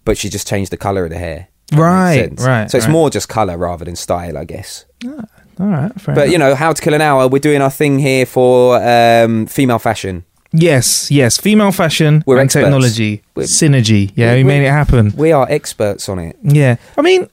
but 0.05 0.17
she 0.17 0.29
just 0.29 0.47
changed 0.47 0.71
the 0.71 0.77
color 0.77 1.03
of 1.05 1.09
the 1.11 1.17
hair. 1.17 1.47
If 1.71 1.77
that 1.77 2.29
makes 2.31 2.43
Right, 2.43 2.47
right, 2.47 2.71
So 2.71 2.77
it's 2.77 2.87
right. 2.87 2.91
more 2.91 3.09
just 3.09 3.29
color 3.29 3.57
rather 3.57 3.85
than 3.85 3.95
style, 3.95 4.37
I 4.37 4.43
guess. 4.45 4.85
All 5.05 5.67
right. 5.67 5.91
But 6.05 6.17
enough. 6.17 6.29
you 6.31 6.37
know, 6.37 6.55
how 6.55 6.73
to 6.73 6.81
kill 6.81 6.93
an 6.93 7.01
hour. 7.01 7.27
We're 7.27 7.39
doing 7.39 7.61
our 7.61 7.69
thing 7.71 7.99
here 7.99 8.25
for 8.25 8.81
um, 8.83 9.45
female 9.45 9.79
fashion. 9.79 10.25
Yes, 10.51 11.09
yes. 11.11 11.37
Female 11.37 11.71
fashion 11.71 12.23
We're 12.25 12.37
and 12.37 12.45
experts. 12.45 12.63
technology 12.65 13.21
We're- 13.35 13.47
synergy. 13.47 14.11
Yeah, 14.15 14.33
we 14.35 14.43
made 14.43 14.65
it 14.65 14.71
happen. 14.71 15.13
We 15.15 15.31
are 15.31 15.47
experts 15.49 16.09
on 16.09 16.19
it. 16.19 16.37
Yeah. 16.43 16.77
I 16.97 17.01
mean, 17.01 17.27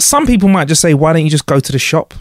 some 0.00 0.26
people 0.26 0.48
might 0.48 0.68
just 0.68 0.80
say, 0.80 0.94
why 0.94 1.12
don't 1.12 1.24
you 1.24 1.30
just 1.30 1.46
go 1.46 1.60
to 1.60 1.72
the 1.72 1.78
shop? 1.78 2.14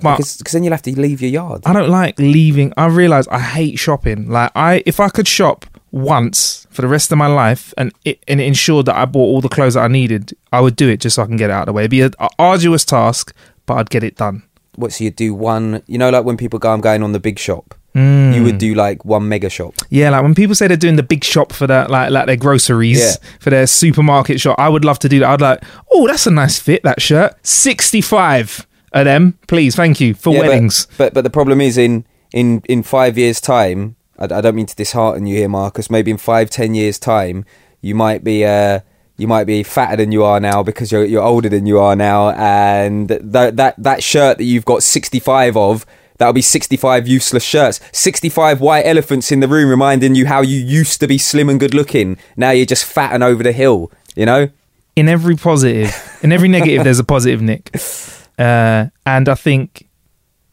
But 0.00 0.16
Because 0.16 0.52
then 0.52 0.64
you'll 0.64 0.72
have 0.72 0.82
to 0.82 0.98
leave 1.00 1.20
your 1.22 1.30
yard. 1.30 1.62
I 1.64 1.72
don't 1.72 1.88
like 1.88 2.18
leaving. 2.18 2.72
I 2.76 2.86
realize 2.86 3.28
I 3.28 3.38
hate 3.38 3.78
shopping. 3.78 4.28
Like 4.28 4.50
I, 4.56 4.82
if 4.84 4.98
I 4.98 5.08
could 5.08 5.28
shop 5.28 5.64
once 5.92 6.66
for 6.70 6.82
the 6.82 6.88
rest 6.88 7.12
of 7.12 7.18
my 7.18 7.26
life 7.28 7.72
and 7.78 7.92
it 8.04 8.18
and 8.26 8.40
it 8.40 8.44
ensured 8.44 8.86
that 8.86 8.96
I 8.96 9.04
bought 9.04 9.26
all 9.26 9.40
the 9.40 9.48
clothes 9.48 9.74
that 9.74 9.84
I 9.84 9.88
needed, 9.88 10.32
I 10.52 10.60
would 10.60 10.74
do 10.74 10.88
it 10.88 11.00
just 11.00 11.16
so 11.16 11.22
I 11.22 11.26
can 11.26 11.36
get 11.36 11.50
it 11.50 11.52
out 11.52 11.62
of 11.62 11.66
the 11.66 11.72
way. 11.72 11.82
It'd 11.82 11.90
be 11.92 12.00
an 12.00 12.12
arduous 12.38 12.84
task, 12.84 13.32
but 13.66 13.74
I'd 13.74 13.90
get 13.90 14.02
it 14.02 14.16
done. 14.16 14.42
What 14.74 14.92
so 14.92 15.04
you 15.04 15.10
do 15.10 15.34
one? 15.34 15.82
You 15.86 15.98
know, 15.98 16.10
like 16.10 16.24
when 16.24 16.36
people 16.36 16.58
go, 16.58 16.72
I'm 16.72 16.80
going 16.80 17.02
on 17.04 17.12
the 17.12 17.20
big 17.20 17.38
shop. 17.38 17.74
Mm. 17.94 18.34
You 18.34 18.42
would 18.44 18.56
do 18.58 18.74
like 18.74 19.04
one 19.04 19.28
mega 19.28 19.50
shop. 19.50 19.74
Yeah, 19.90 20.08
like 20.10 20.22
when 20.22 20.34
people 20.34 20.54
say 20.54 20.66
they're 20.66 20.76
doing 20.78 20.96
the 20.96 21.02
big 21.02 21.22
shop 21.24 21.52
for 21.52 21.66
that, 21.66 21.90
like 21.90 22.10
like 22.10 22.26
their 22.26 22.36
groceries 22.38 22.98
Yeah. 23.00 23.28
for 23.38 23.50
their 23.50 23.66
supermarket 23.66 24.40
shop, 24.40 24.56
I 24.58 24.68
would 24.70 24.84
love 24.84 24.98
to 25.00 25.08
do 25.10 25.18
that. 25.20 25.28
I'd 25.28 25.40
like, 25.42 25.62
oh, 25.90 26.06
that's 26.06 26.26
a 26.26 26.30
nice 26.30 26.58
fit. 26.58 26.82
That 26.84 27.02
shirt, 27.02 27.34
sixty 27.46 28.00
five 28.00 28.66
of 28.92 29.04
them, 29.04 29.38
please, 29.46 29.74
thank 29.76 30.00
you 30.00 30.14
for 30.14 30.32
Yeah, 30.32 30.40
but- 30.40 30.48
weddings. 30.48 30.86
But, 30.96 31.12
but 31.14 31.22
the 31.24 31.30
problem 31.30 31.60
is 31.60 31.76
in 31.76 32.04
in 32.32 32.62
in 32.68 32.82
five 32.82 33.18
years' 33.18 33.40
time. 33.40 33.96
I, 34.18 34.24
I 34.24 34.40
don't 34.40 34.54
mean 34.54 34.66
to 34.66 34.76
dishearten 34.76 35.26
you 35.26 35.36
here, 35.36 35.48
Marcus. 35.48 35.90
Maybe 35.90 36.10
in 36.10 36.16
five, 36.18 36.48
ten 36.48 36.74
years' 36.74 36.98
time, 36.98 37.44
you 37.82 37.94
might 37.94 38.24
be 38.24 38.44
uh, 38.46 38.80
you 39.18 39.26
might 39.28 39.44
be 39.44 39.62
fatter 39.62 39.96
than 39.96 40.12
you 40.12 40.24
are 40.24 40.40
now 40.40 40.62
because 40.62 40.90
you're 40.92 41.04
you're 41.04 41.22
older 41.22 41.50
than 41.50 41.66
you 41.66 41.78
are 41.78 41.94
now, 41.96 42.30
and 42.30 43.08
that 43.08 43.56
that 43.56 43.74
that 43.82 44.02
shirt 44.02 44.38
that 44.38 44.44
you've 44.44 44.64
got 44.64 44.82
sixty 44.82 45.20
five 45.20 45.58
of. 45.58 45.84
That'll 46.22 46.32
be 46.32 46.40
65 46.40 47.08
useless 47.08 47.42
shirts. 47.42 47.80
65 47.92 48.60
white 48.60 48.86
elephants 48.86 49.32
in 49.32 49.40
the 49.40 49.48
room 49.48 49.68
reminding 49.68 50.14
you 50.14 50.26
how 50.26 50.40
you 50.40 50.56
used 50.56 51.00
to 51.00 51.08
be 51.08 51.18
slim 51.18 51.48
and 51.48 51.58
good 51.58 51.74
looking. 51.74 52.16
Now 52.36 52.52
you're 52.52 52.64
just 52.64 52.84
fat 52.84 53.12
and 53.12 53.24
over 53.24 53.42
the 53.42 53.52
hill, 53.52 53.90
you 54.14 54.24
know? 54.24 54.48
in 54.96 55.08
every 55.08 55.36
positive, 55.36 56.18
in 56.22 56.32
every 56.32 56.48
negative, 56.48 56.84
there's 56.84 56.98
a 56.98 57.04
positive, 57.04 57.40
Nick. 57.40 57.70
Uh, 58.38 58.86
and 59.06 59.28
I 59.28 59.34
think 59.34 59.88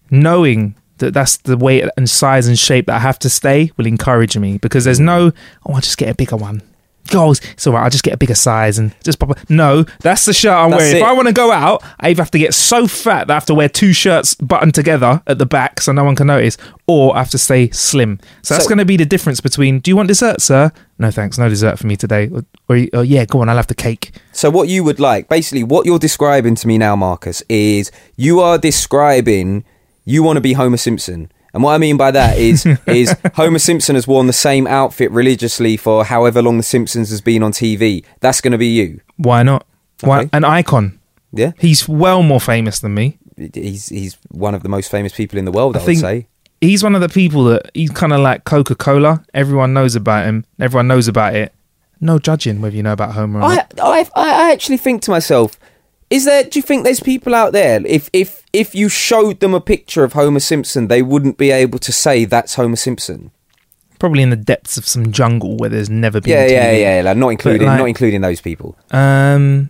knowing 0.09 0.75
that 0.97 1.13
that's 1.13 1.37
the 1.37 1.57
weight 1.57 1.85
and 1.97 2.09
size 2.09 2.47
and 2.47 2.57
shape 2.57 2.87
that 2.87 2.95
I 2.95 2.99
have 2.99 3.19
to 3.19 3.29
stay 3.29 3.71
will 3.77 3.85
encourage 3.85 4.37
me 4.37 4.57
because 4.57 4.85
there's 4.85 4.99
no, 4.99 5.31
oh, 5.65 5.73
I'll 5.73 5.81
just 5.81 5.97
get 5.97 6.09
a 6.09 6.15
bigger 6.15 6.35
one. 6.35 6.61
Goes, 7.09 7.39
it's 7.53 7.65
all 7.67 7.73
right. 7.73 7.83
I'll 7.83 7.89
just 7.89 8.03
get 8.03 8.13
a 8.13 8.17
bigger 8.17 8.35
size 8.35 8.77
and 8.77 8.93
just 9.03 9.19
pop. 9.19 9.31
it. 9.31 9.49
No, 9.49 9.83
that's 10.01 10.25
the 10.25 10.33
shirt 10.33 10.53
I'm 10.53 10.71
That's 10.71 10.81
wearing. 10.83 10.97
If. 10.97 11.03
I 11.03 11.13
want 11.13 11.27
to 11.27 11.33
go 11.33 11.51
out, 11.51 11.83
I 11.99 12.09
either 12.09 12.21
have 12.21 12.31
to 12.31 12.39
get 12.39 12.53
so 12.53 12.87
fat 12.87 13.27
that 13.27 13.33
I 13.33 13.35
have 13.35 13.45
to 13.47 13.55
wear 13.55 13.67
two 13.69 13.93
shirts 13.93 14.35
buttoned 14.35 14.73
together 14.75 15.21
at 15.27 15.37
the 15.39 15.45
back 15.45 15.81
so 15.81 15.91
no 15.91 16.03
one 16.03 16.15
can 16.15 16.27
notice, 16.27 16.57
or 16.87 17.15
I 17.15 17.19
have 17.19 17.29
to 17.31 17.37
stay 17.37 17.69
slim. 17.71 18.19
So 18.43 18.53
that's 18.53 18.65
So- 18.65 18.69
going 18.69 18.77
to 18.79 18.85
be 18.85 18.97
the 18.97 19.05
difference 19.05 19.41
between. 19.41 19.79
Do 19.79 19.89
you 19.91 19.95
want 19.95 20.07
dessert, 20.07 20.41
sir? 20.41 20.71
No, 20.99 21.09
thanks. 21.11 21.37
No 21.37 21.47
dessert 21.49 21.79
for 21.79 21.87
me 21.87 21.95
today. 21.95 22.29
Or, 22.29 22.43
or, 22.67 22.85
or 22.93 23.03
yeah, 23.03 23.25
go 23.25 23.41
on. 23.41 23.49
I'll 23.49 23.55
have 23.55 23.67
the 23.67 23.75
cake. 23.75 24.11
So 24.33 24.49
what 24.49 24.67
you 24.67 24.83
would 24.83 24.99
like, 24.99 25.29
basically, 25.29 25.63
what 25.63 25.85
you're 25.85 25.99
describing 25.99 26.55
to 26.55 26.67
me 26.67 26.77
now, 26.77 26.95
Marcus, 26.95 27.41
is 27.49 27.91
you 28.17 28.39
are 28.41 28.57
describing 28.57 29.63
you 30.05 30.23
want 30.23 30.37
to 30.37 30.41
be 30.41 30.53
Homer 30.53 30.77
Simpson, 30.77 31.31
and 31.53 31.63
what 31.63 31.73
I 31.73 31.77
mean 31.77 31.97
by 31.97 32.11
that 32.11 32.37
is 32.37 32.65
is 32.87 33.15
Homer 33.35 33.59
Simpson 33.59 33.95
has 33.95 34.07
worn 34.07 34.27
the 34.27 34.33
same 34.33 34.67
outfit 34.67 35.11
religiously 35.11 35.77
for 35.77 36.05
however 36.05 36.41
long 36.41 36.57
The 36.57 36.63
Simpsons 36.63 37.09
has 37.09 37.21
been 37.21 37.43
on 37.43 37.51
TV. 37.51 38.03
That's 38.19 38.41
going 38.41 38.51
to 38.51 38.57
be 38.57 38.67
you. 38.67 39.01
Why 39.17 39.43
not? 39.43 39.65
Why 40.01 40.29
an 40.31 40.43
icon? 40.45 40.99
Yeah, 41.31 41.51
He's 41.59 41.87
well 41.87 42.23
more 42.23 42.39
famous 42.41 42.79
than 42.79 42.93
me. 42.95 43.19
he's 43.53 43.89
he's 43.89 44.17
one 44.29 44.55
of 44.55 44.63
the 44.63 44.69
most 44.69 44.89
famous 44.89 45.13
people 45.13 45.37
in 45.37 45.45
the 45.45 45.51
world. 45.51 45.75
I, 45.77 45.81
I 45.81 45.83
think 45.83 45.97
would 45.97 46.09
say. 46.09 46.27
he's 46.61 46.83
one 46.83 46.95
of 46.95 47.01
the 47.01 47.09
people 47.09 47.43
that 47.45 47.69
he's 47.73 47.91
kind 47.91 48.13
of 48.13 48.19
like 48.21 48.45
Coca 48.45 48.73
Cola. 48.75 49.23
Everyone 49.33 49.73
knows 49.73 49.95
about 49.95 50.25
him. 50.25 50.45
Everyone 50.59 50.87
knows 50.87 51.07
about 51.07 51.35
it. 51.35 51.53
No 52.01 52.17
judging 52.17 52.61
whether 52.61 52.75
you 52.75 52.81
know 52.81 52.93
about 52.93 53.11
Homer 53.13 53.41
or 53.41 53.43
I, 53.43 53.55
not. 53.57 53.67
I 53.79 54.09
I 54.15 54.51
actually 54.53 54.77
think 54.77 55.01
to 55.03 55.11
myself, 55.11 55.58
is 56.09 56.25
there? 56.25 56.43
Do 56.43 56.57
you 56.59 56.63
think 56.63 56.83
there's 56.83 56.99
people 56.99 57.35
out 57.35 57.53
there? 57.53 57.81
If 57.85 58.09
if 58.13 58.43
if 58.53 58.73
you 58.75 58.89
showed 58.89 59.39
them 59.39 59.53
a 59.53 59.61
picture 59.61 60.03
of 60.03 60.13
Homer 60.13 60.39
Simpson, 60.39 60.87
they 60.87 61.01
wouldn't 61.01 61.37
be 61.37 61.51
able 61.51 61.79
to 61.79 61.91
say 61.91 62.25
that's 62.25 62.55
Homer 62.55 62.75
Simpson. 62.75 63.31
Probably 63.99 64.23
in 64.23 64.29
the 64.29 64.35
depths 64.37 64.77
of 64.77 64.87
some 64.87 65.11
jungle 65.11 65.57
where 65.57 65.69
there's 65.69 65.89
never 65.89 66.21
been. 66.21 66.31
Yeah, 66.31 66.47
yeah, 66.47 66.71
yeah. 66.97 67.01
Like 67.03 67.17
not 67.17 67.29
including 67.29 67.67
like- 67.67 67.77
not 67.79 67.87
including 67.87 68.21
those 68.21 68.39
people, 68.41 68.77
Um, 68.91 69.69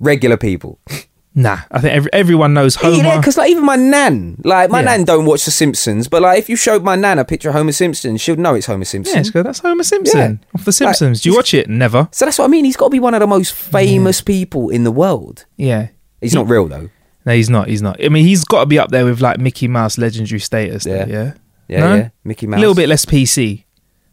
regular 0.00 0.36
people. 0.36 0.78
nah. 1.34 1.58
I 1.70 1.80
think 1.80 1.94
every, 1.94 2.12
everyone 2.12 2.54
knows 2.54 2.74
Homer. 2.76 2.96
Yeah, 2.96 3.18
because 3.18 3.36
like 3.36 3.50
even 3.50 3.64
my 3.64 3.76
nan, 3.76 4.40
like 4.44 4.70
my 4.70 4.80
Yeah. 4.80 4.96
nan 4.96 5.04
don't 5.04 5.24
watch 5.26 5.44
The 5.44 5.50
Simpsons, 5.50 6.08
but 6.08 6.22
like 6.22 6.38
if 6.38 6.48
you 6.48 6.56
showed 6.56 6.82
my 6.82 6.96
nan 6.96 7.18
a 7.18 7.24
picture 7.24 7.48
of 7.50 7.54
Homer 7.54 7.72
Simpson, 7.72 8.16
she'd 8.16 8.38
know 8.38 8.54
it's 8.54 8.66
Homer 8.66 8.84
Simpson. 8.84 9.24
yeah, 9.34 9.42
that's 9.42 9.60
Homer 9.60 9.82
Simpson 9.84 10.44
off 10.54 10.64
The 10.64 10.72
Simpsons. 10.72 11.20
Do 11.22 11.30
you 11.30 11.36
watch 11.36 11.54
it? 11.54 11.68
Never. 11.68 12.08
So 12.12 12.24
that's 12.24 12.38
what 12.38 12.44
I 12.46 12.48
mean. 12.48 12.64
He's 12.64 12.76
got 12.76 12.86
to 12.86 12.90
be 12.90 13.00
one 13.00 13.14
of 13.14 13.20
the 13.20 13.26
most 13.26 13.52
famous 13.52 14.20
people 14.20 14.70
in 14.70 14.84
the 14.84 14.92
world. 14.92 15.44
Yeah. 15.56 15.88
He's 16.20 16.34
not 16.34 16.48
real 16.48 16.66
though. 16.68 16.90
No, 17.26 17.32
he's 17.34 17.50
not. 17.50 17.68
He's 17.68 17.82
not. 17.82 18.02
I 18.02 18.08
mean, 18.08 18.24
he's 18.26 18.44
got 18.44 18.60
to 18.60 18.66
be 18.66 18.78
up 18.78 18.90
there 18.90 19.04
with 19.04 19.20
like 19.20 19.38
Mickey 19.38 19.68
Mouse 19.68 19.98
legendary 19.98 20.40
status. 20.40 20.86
Yeah. 20.86 20.94
Yeah. 20.94 21.04
Though, 21.04 21.12
yeah. 21.12 21.32
Yeah, 21.68 21.80
No? 21.80 21.94
yeah. 21.96 22.08
Mickey 22.24 22.46
Mouse. 22.46 22.58
A 22.58 22.60
little 22.60 22.74
bit 22.74 22.88
less 22.88 23.04
PC, 23.04 23.64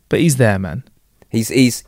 but 0.10 0.20
he's 0.20 0.36
there, 0.38 0.60
man. 0.60 0.84
He's 1.30 1.48
he's. 1.50 1.84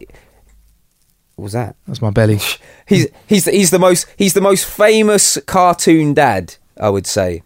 What 1.39 1.43
was 1.43 1.53
that? 1.53 1.77
That's 1.87 2.01
my 2.01 2.09
belly. 2.09 2.39
He's 2.85 3.07
he's 3.27 3.45
he's 3.45 3.71
the 3.71 3.79
most 3.79 4.07
he's 4.17 4.33
the 4.33 4.41
most 4.41 4.65
famous 4.65 5.37
cartoon 5.45 6.13
dad. 6.13 6.55
I 6.77 6.89
would 6.89 7.07
say 7.07 7.43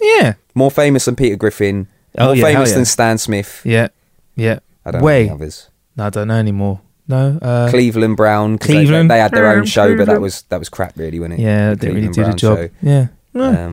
Yeah. 0.00 0.34
more 0.56 0.72
famous 0.72 1.04
than 1.04 1.14
Peter 1.14 1.36
Griffin. 1.36 1.86
Oh, 2.18 2.26
more 2.26 2.34
yeah, 2.36 2.44
famous 2.46 2.70
yeah. 2.70 2.74
than 2.76 2.84
Stan 2.86 3.18
Smith. 3.18 3.60
Yeah. 3.64 3.88
Yeah. 4.34 4.58
I 4.84 4.90
don't 4.90 5.02
Way. 5.02 5.26
know 5.26 5.34
any 5.34 5.42
others. 5.42 5.68
No, 5.96 6.06
I 6.06 6.10
don't 6.10 6.26
know 6.28 6.34
anymore. 6.34 6.80
No. 7.06 7.38
Uh, 7.40 7.70
Cleveland 7.70 8.16
Brown. 8.16 8.52
they- 8.52 8.66
they- 8.66 8.72
Cleveland. 8.72 9.08
They, 9.08 9.18
had 9.20 9.30
their 9.30 9.46
own 9.46 9.66
show, 9.66 9.96
but 9.96 10.06
that 10.06 10.20
was 10.20 10.42
that 10.48 10.58
was 10.58 10.68
crap, 10.68 10.96
really, 10.96 11.20
wasn't 11.20 11.38
it? 11.38 11.42
yeah, 11.44 11.70
The 11.70 11.76
didn't 11.76 11.94
really 11.94 12.08
Cleveland 12.08 12.36
do 12.38 12.48
the 12.48 12.56
Brown 12.56 12.66
job. 12.66 12.70
Yeah. 12.82 13.06
show. 13.06 13.10
No. 13.52 13.64
Um, 13.66 13.72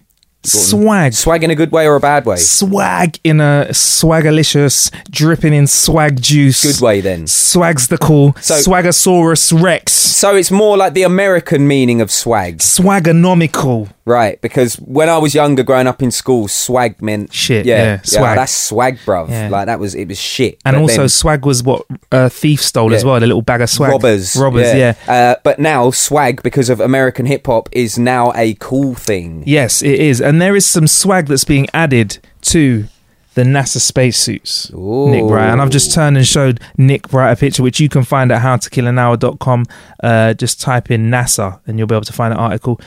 Swag. 0.43 1.13
Swag 1.13 1.43
in 1.43 1.51
a 1.51 1.55
good 1.55 1.71
way 1.71 1.85
or 1.87 1.95
a 1.95 1.99
bad 1.99 2.25
way? 2.25 2.37
Swag 2.37 3.19
in 3.23 3.39
a 3.39 3.67
swagalicious, 3.71 4.91
dripping 5.09 5.53
in 5.53 5.67
swag 5.67 6.19
juice. 6.21 6.63
Good 6.63 6.83
way 6.83 6.99
then. 7.01 7.27
Swag's 7.27 7.87
the 7.87 7.97
cool. 7.97 8.35
So- 8.41 8.55
Swagasaurus 8.55 9.61
Rex. 9.61 9.93
So 9.93 10.35
it's 10.35 10.51
more 10.51 10.77
like 10.77 10.93
the 10.93 11.03
American 11.03 11.67
meaning 11.67 12.01
of 12.01 12.11
swag, 12.11 12.57
Swaganomical. 12.59 13.89
Right? 14.05 14.39
Because 14.41 14.75
when 14.75 15.09
I 15.09 15.17
was 15.17 15.33
younger, 15.35 15.63
growing 15.63 15.87
up 15.87 16.01
in 16.01 16.11
school, 16.11 16.47
swag 16.47 17.01
meant 17.01 17.33
Shit, 17.33 17.65
yeah, 17.65 18.01
swag. 18.03 18.37
that's 18.37 18.51
swag, 18.51 18.97
bruv. 19.05 19.29
Yeah. 19.29 19.49
Like 19.49 19.65
that 19.67 19.79
was 19.79 19.95
it 19.95 20.07
was 20.07 20.19
shit. 20.19 20.59
And 20.65 20.75
But 20.75 20.81
also, 20.81 20.97
then 21.03 21.09
swag 21.09 21.45
was 21.45 21.63
what 21.63 21.85
a 22.11 22.29
thief 22.29 22.61
stole 22.61 22.93
as 22.93 23.03
Yeah. 23.03 23.09
well. 23.11 23.19
The 23.19 23.27
little 23.27 23.41
bag 23.41 23.61
of 23.61 23.69
swag. 23.69 23.91
robbers, 23.91 24.35
Robbers, 24.35 24.73
yeah. 24.73 24.93
Uh, 25.07 25.35
but 25.43 25.59
now 25.59 25.91
swag, 25.91 26.41
because 26.43 26.69
of 26.69 26.79
American 26.79 27.25
hip 27.25 27.45
hop, 27.47 27.69
is 27.71 27.97
now 27.99 28.31
a 28.35 28.55
cool 28.55 28.95
thing. 28.95 29.43
Yes, 29.45 29.81
it 29.81 29.99
is. 29.99 30.19
And 30.21 30.41
there 30.41 30.55
is 30.55 30.65
some 30.65 30.87
swag 30.87 31.27
that's 31.27 31.43
being 31.45 31.67
added 31.73 32.17
to 32.41 32.85
the 33.33 33.43
NASA 33.43 33.79
spacesuits. 33.79 34.69
Nick 34.73 35.25
Bright. 35.25 35.51
And 35.51 35.61
I've 35.61 35.69
just 35.69 35.93
turned 35.93 36.17
and 36.17 36.27
showed 36.27 36.59
Nick 36.77 37.07
Bright 37.07 37.31
a 37.31 37.35
picture, 37.37 37.63
which 37.63 37.79
you 37.79 37.87
can 37.87 38.03
find 38.03 38.29
at 38.29 38.41
howtokillanhour.com. 38.41 39.65
Uh, 40.03 40.33
just 40.33 40.59
type 40.59 40.91
in 40.91 41.09
NASA 41.09 41.59
and 41.65 41.77
you'll 41.77 41.87
be 41.87 41.95
able 41.95 42.03
to 42.05 42.11
find 42.13 42.33
an 42.33 42.39
article. 42.39 42.79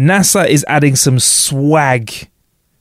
NASA 0.00 0.48
is 0.48 0.64
adding 0.66 0.96
some 0.96 1.18
swag 1.18 2.28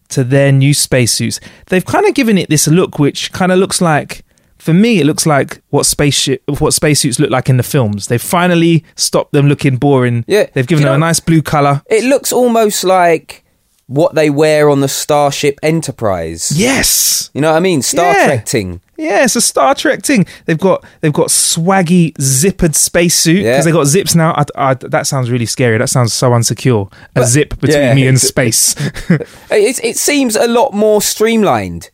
to 0.07 0.23
their 0.23 0.51
new 0.51 0.73
spacesuits. 0.73 1.39
They've 1.67 1.85
kind 1.85 2.05
of 2.07 2.15
given 2.15 2.37
it 2.37 2.49
this 2.49 2.67
look, 2.67 2.97
which 2.97 3.31
kind 3.33 3.51
of 3.51 3.59
looks 3.59 3.81
like. 3.81 4.23
For 4.57 4.73
me, 4.73 4.99
it 4.99 5.05
looks 5.05 5.25
like 5.25 5.61
what 5.69 5.85
spaceship, 5.85 6.41
what 6.59 6.73
spacesuits 6.73 7.19
look 7.19 7.29
like 7.29 7.49
in 7.49 7.57
the 7.57 7.63
films. 7.63 8.07
They've 8.07 8.21
finally 8.21 8.83
stopped 8.95 9.31
them 9.33 9.47
looking 9.47 9.77
boring. 9.77 10.25
Yeah. 10.27 10.47
they've 10.53 10.67
given 10.67 10.85
them 10.85 10.95
a 10.95 10.97
nice 10.97 11.19
blue 11.19 11.41
color. 11.41 11.81
It 11.89 12.03
looks 12.05 12.33
almost 12.33 12.83
like 12.83 13.43
what 13.89 14.13
they 14.13 14.29
wear 14.29 14.69
on 14.69 14.81
the 14.81 14.87
Starship 14.87 15.59
Enterprise. 15.63 16.51
Yes, 16.55 17.31
You 17.33 17.41
know 17.41 17.49
what 17.51 17.57
I 17.57 17.59
mean? 17.59 17.81
Star 17.81 18.13
Yeah. 18.15 18.25
Trek 18.25 18.47
thing. 18.47 18.81
Yeah, 18.97 19.23
it's 19.23 19.35
a 19.35 19.41
Star 19.41 19.73
Trek 19.73 20.03
thing. 20.03 20.25
They've 20.45 20.59
got 20.59 20.83
they've 21.01 21.11
got 21.13 21.29
swaggy 21.29 22.13
zippered 22.17 22.75
spacesuit 22.75 23.37
because 23.37 23.45
Yeah. 23.57 23.61
they 23.63 23.71
got 23.71 23.85
zips 23.87 24.13
now. 24.13 24.33
I, 24.35 24.43
I, 24.55 24.73
that 24.75 25.07
sounds 25.07 25.31
really 25.31 25.45
scary. 25.47 25.77
That 25.79 25.89
sounds 25.89 26.13
so 26.13 26.29
unsecure. 26.31 26.91
A 27.15 27.25
zip 27.25 27.59
between 27.59 27.81
yeah, 27.81 27.93
me 27.95 28.07
and 28.07 28.19
space. 28.19 28.75
It, 29.51 29.83
it 29.83 29.97
seems 29.97 30.35
a 30.35 30.47
lot 30.47 30.73
more 30.73 31.01
streamlined. 31.01 31.89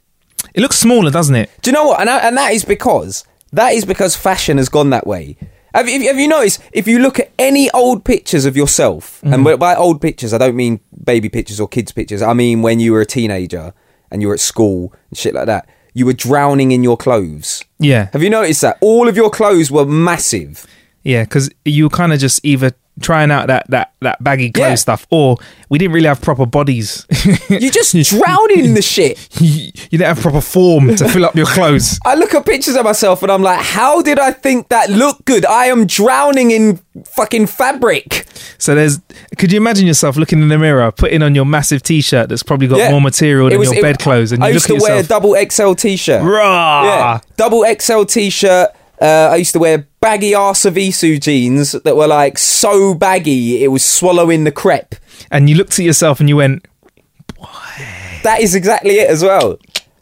it 0.54 0.60
looks 0.62 0.78
smaller, 0.78 1.12
doesn't 1.12 1.36
it? 1.36 1.50
Do 1.62 1.70
you 1.70 1.74
know 1.74 1.88
what? 1.88 2.02
And, 2.02 2.10
I- 2.10 2.20
and 2.28 2.36
that 2.38 2.52
is 2.54 2.66
because 2.66 3.24
that 3.54 3.70
is 3.74 3.86
because 3.86 4.16
fashion 4.18 4.58
has 4.58 4.68
gone 4.70 4.90
that 4.90 5.08
way. 5.08 5.38
Have 5.75 5.88
you, 5.89 6.08
have 6.08 6.17
you 6.20 6.27
noticed? 6.27 6.62
If 6.72 6.88
you 6.88 7.00
look 7.00 7.20
at 7.20 7.32
any 7.38 7.70
old 7.72 8.03
pictures 8.03 8.46
of 8.46 8.55
yourself, 8.58 9.22
and 9.24 9.46
Mm-hmm. 9.46 9.60
by 9.60 9.75
old 9.75 10.01
pictures, 10.01 10.34
I 10.34 10.38
don't 10.39 10.55
mean 10.55 10.79
baby 11.03 11.29
pictures 11.29 11.60
or 11.60 11.67
kids 11.67 11.91
pictures. 11.91 12.22
I 12.22 12.34
mean 12.34 12.62
when 12.62 12.79
you 12.79 12.94
were 12.94 13.01
a 13.01 13.05
teenager 13.05 13.74
and 14.10 14.22
you 14.22 14.27
were 14.29 14.34
at 14.34 14.39
school 14.39 14.94
and 15.10 15.17
shit 15.17 15.34
like 15.36 15.46
that. 15.48 15.67
You 15.94 16.05
were 16.05 16.13
drowning 16.13 16.72
in 16.72 16.84
your 16.84 16.98
clothes. 16.98 17.63
Yeah, 17.79 18.10
Have 18.13 18.22
you 18.24 18.29
noticed 18.29 18.62
that 18.62 18.77
all 18.82 19.08
of 19.08 19.15
your 19.15 19.29
clothes 19.29 19.70
were 19.72 19.86
massive? 19.86 20.65
yeah. 21.03 21.24
Because 21.24 21.50
you 21.63 21.88
kind 21.89 22.12
of 22.13 22.20
just 22.20 22.39
either 22.44 22.72
trying 23.02 23.30
out 23.32 23.48
that 23.48 23.70
that 23.72 23.94
that 24.02 24.24
baggy 24.24 24.52
clothes 24.52 24.70
Yeah. 24.70 24.75
stuff, 24.75 25.08
or 25.10 25.38
we 25.70 25.78
didn't 25.78 25.94
really 25.94 26.08
have 26.08 26.22
proper 26.22 26.46
bodies. 26.46 27.06
You're 27.50 27.72
just 27.72 27.93
drowning 28.10 28.65
in 28.65 28.74
the 28.74 28.82
shit. 28.82 29.17
you 29.41 29.72
didn't 29.89 30.08
have 30.08 30.19
proper 30.22 30.41
form 30.41 30.96
to 30.96 31.08
fill 31.10 31.26
up 31.26 31.36
your 31.36 31.46
clothes. 31.48 32.00
I 32.06 32.15
look 32.15 32.34
at 32.34 32.46
pictures 32.46 32.76
of 32.76 32.86
myself 32.86 33.22
and 33.24 33.32
I'm 33.32 33.41
like, 33.41 33.60
how 33.62 34.02
did 34.02 34.19
I 34.19 34.32
think 34.32 34.69
that 34.69 34.89
looked 34.89 35.26
good? 35.26 35.46
I 35.46 35.65
am 35.65 35.86
drowning 35.88 36.52
in 36.52 36.80
fucking 37.06 37.48
fabric. 37.48 38.26
So 38.58 38.76
there's. 38.76 39.00
Could 39.38 39.52
you 39.52 39.58
imagine 39.58 39.88
yourself 39.88 40.15
looking 40.15 40.41
in 40.41 40.48
the 40.50 40.58
mirror, 40.58 40.91
putting 40.91 41.22
on 41.24 41.36
your 41.36 41.46
massive 41.46 41.84
t-shirt 41.84 42.30
that's 42.30 42.43
probably 42.43 42.67
got 42.67 42.78
Yeah. 42.78 42.91
more 42.91 43.02
material 43.02 43.50
than 43.50 43.60
was- 43.60 43.72
your 43.74 43.82
bedclothes, 43.82 44.32
and 44.32 44.41
you 44.41 44.46
I 44.46 44.50
look 44.50 44.54
used 44.56 44.69
at 44.72 44.78
to 44.78 44.82
wear 44.84 45.00
a 45.00 45.04
double 45.04 45.36
XL 45.36 45.74
t-shirt. 45.74 46.24
Rah! 46.24 46.84
Yeah, 46.86 47.19
double 47.38 47.65
XL 47.65 48.04
t-shirt. 48.04 48.69
Uh, 49.01 49.29
I 49.31 49.36
used 49.38 49.53
to 49.53 49.60
wear 49.60 49.88
baggy 49.99 50.31
Arsavisu 50.31 51.19
jeans 51.21 51.73
that 51.73 51.95
were 51.95 52.08
like 52.08 52.38
so 52.38 52.93
baggy 52.93 53.63
it 53.63 53.67
was 53.69 53.84
swallowing 53.86 54.43
the 54.45 54.51
crepe. 54.51 54.95
and 55.31 55.49
you 55.49 55.55
looked 55.55 55.73
at 55.79 55.86
yourself 55.86 56.19
and 56.19 56.29
you 56.29 56.38
went, 56.38 56.65
That 58.23 58.39
is 58.41 58.55
exactly 58.55 58.95
it 58.99 59.10
as 59.10 59.21
well. 59.23 59.58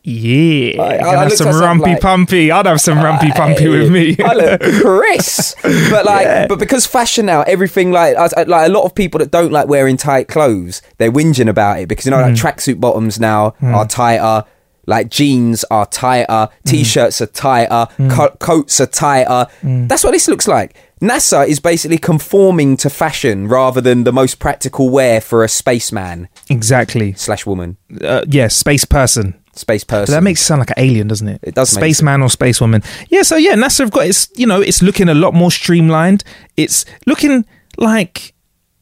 "Yeah, 0.05 0.81
I- 0.81 0.95
I 0.95 0.97
can 0.99 1.17
have 1.29 1.33
some 1.33 1.47
rumpy 1.47 1.79
like- 1.81 1.99
pumpy. 2.01 2.51
I'd 2.51 2.65
have 2.65 2.81
some 2.81 2.97
rumpy 2.99 3.31
pumpy 3.31 3.67
with 3.69 3.89
me." 3.89 4.15
I 4.23 4.33
look 4.33 4.61
Chris, 4.81 5.55
but 5.89 6.05
like, 6.05 6.49
but 6.49 6.59
because 6.59 6.85
fashion 6.85 7.25
now, 7.25 7.41
everything 7.43 7.91
like, 7.91 8.15
like 8.17 8.47
a 8.47 8.69
lot 8.69 8.83
of 8.83 8.93
people 8.95 9.19
that 9.19 9.31
don't 9.31 9.51
like 9.51 9.67
wearing 9.67 9.95
tight 9.97 10.27
clothes, 10.27 10.81
they're 10.97 11.11
whinging 11.11 11.49
about 11.49 11.79
it 11.79 11.87
because 11.87 12.05
you 12.05 12.11
know, 12.11 12.17
like 12.21 12.33
Mm. 12.33 12.37
tracksuit 12.37 12.79
bottoms 12.79 13.19
now 13.19 13.53
are 13.61 13.87
tighter. 13.87 14.45
Like 14.85 15.09
jeans 15.09 15.63
are 15.71 15.85
tighter, 15.85 16.27
Mm. 16.27 16.49
t-shirts 16.65 17.21
are 17.21 17.27
tighter, 17.27 17.87
co- 18.09 18.35
coats 18.39 18.79
are 18.81 18.85
tighter. 18.85 19.47
Mm. 19.63 19.87
That's 19.87 20.03
what 20.03 20.11
this 20.11 20.27
looks 20.27 20.47
like. 20.47 20.75
NASA 21.01 21.47
is 21.47 21.59
basically 21.59 21.97
conforming 21.97 22.77
to 22.77 22.89
fashion 22.89 23.47
rather 23.47 23.81
than 23.81 24.03
the 24.03 24.11
most 24.13 24.39
practical 24.39 24.89
wear 24.89 25.19
for 25.21 25.43
a 25.43 25.47
spaceman 25.49 26.27
exactly. 26.49 27.13
slash 27.13 27.45
woman, 27.45 27.77
Uh, 28.01 28.23
yeah, 28.29 28.47
space 28.47 28.85
person. 28.85 29.35
space 29.55 29.83
But 29.83 29.99
person. 29.99 30.13
that 30.13 30.23
makes 30.23 30.41
it 30.41 30.45
sound 30.45 30.59
like 30.59 30.71
an 30.71 30.79
alien, 30.79 31.07
doesn't 31.07 31.27
it? 31.27 31.39
It 31.43 31.53
does 31.55 31.69
Spaceman 31.69 32.21
or 32.23 32.27
spacewoman. 32.29 32.83
Yeah. 33.09 33.21
So 33.21 33.35
yeah, 33.35 33.53
NASA 33.53 33.79
have 33.81 33.91
got 33.91 34.07
it's 34.07 34.27
you 34.35 34.47
know 34.47 34.59
it's 34.61 34.81
looking 34.81 35.09
a 35.09 35.13
lot 35.13 35.33
more 35.35 35.51
streamlined. 35.51 36.23
It's 36.57 36.85
looking 37.05 37.45
like 37.77 38.33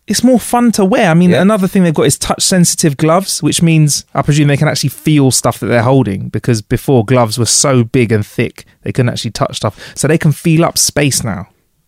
it's 0.07 0.23
more 0.23 0.39
fun 0.39 0.71
to 0.73 0.83
wear. 0.83 1.09
I 1.09 1.13
mean, 1.13 1.29
Yeah. 1.31 1.41
another 1.41 1.67
thing 1.67 1.83
they've 1.83 1.93
got 1.93 2.07
is 2.07 2.17
touch 2.17 2.41
sensitive 2.43 2.97
gloves, 2.97 3.41
which 3.41 3.61
means 3.61 4.03
I 4.13 4.21
presume 4.21 4.47
they 4.47 4.57
can 4.57 4.67
actually 4.67 4.89
feel 4.89 5.31
stuff 5.31 5.59
that 5.59 5.67
they're 5.67 5.83
holding 5.83 6.29
because 6.29 6.61
before 6.61 7.05
gloves 7.05 7.37
were 7.37 7.45
so 7.45 7.83
big 7.83 8.11
and 8.11 8.25
thick 8.25 8.65
they 8.83 8.91
couldn't 8.91 9.09
actually 9.09 9.31
touch 9.31 9.57
stuff. 9.57 9.79
So 9.95 10.07
they 10.07 10.17
can 10.17 10.31
feel 10.31 10.65
up 10.65 10.77
space 10.77 11.23
now. 11.23 11.47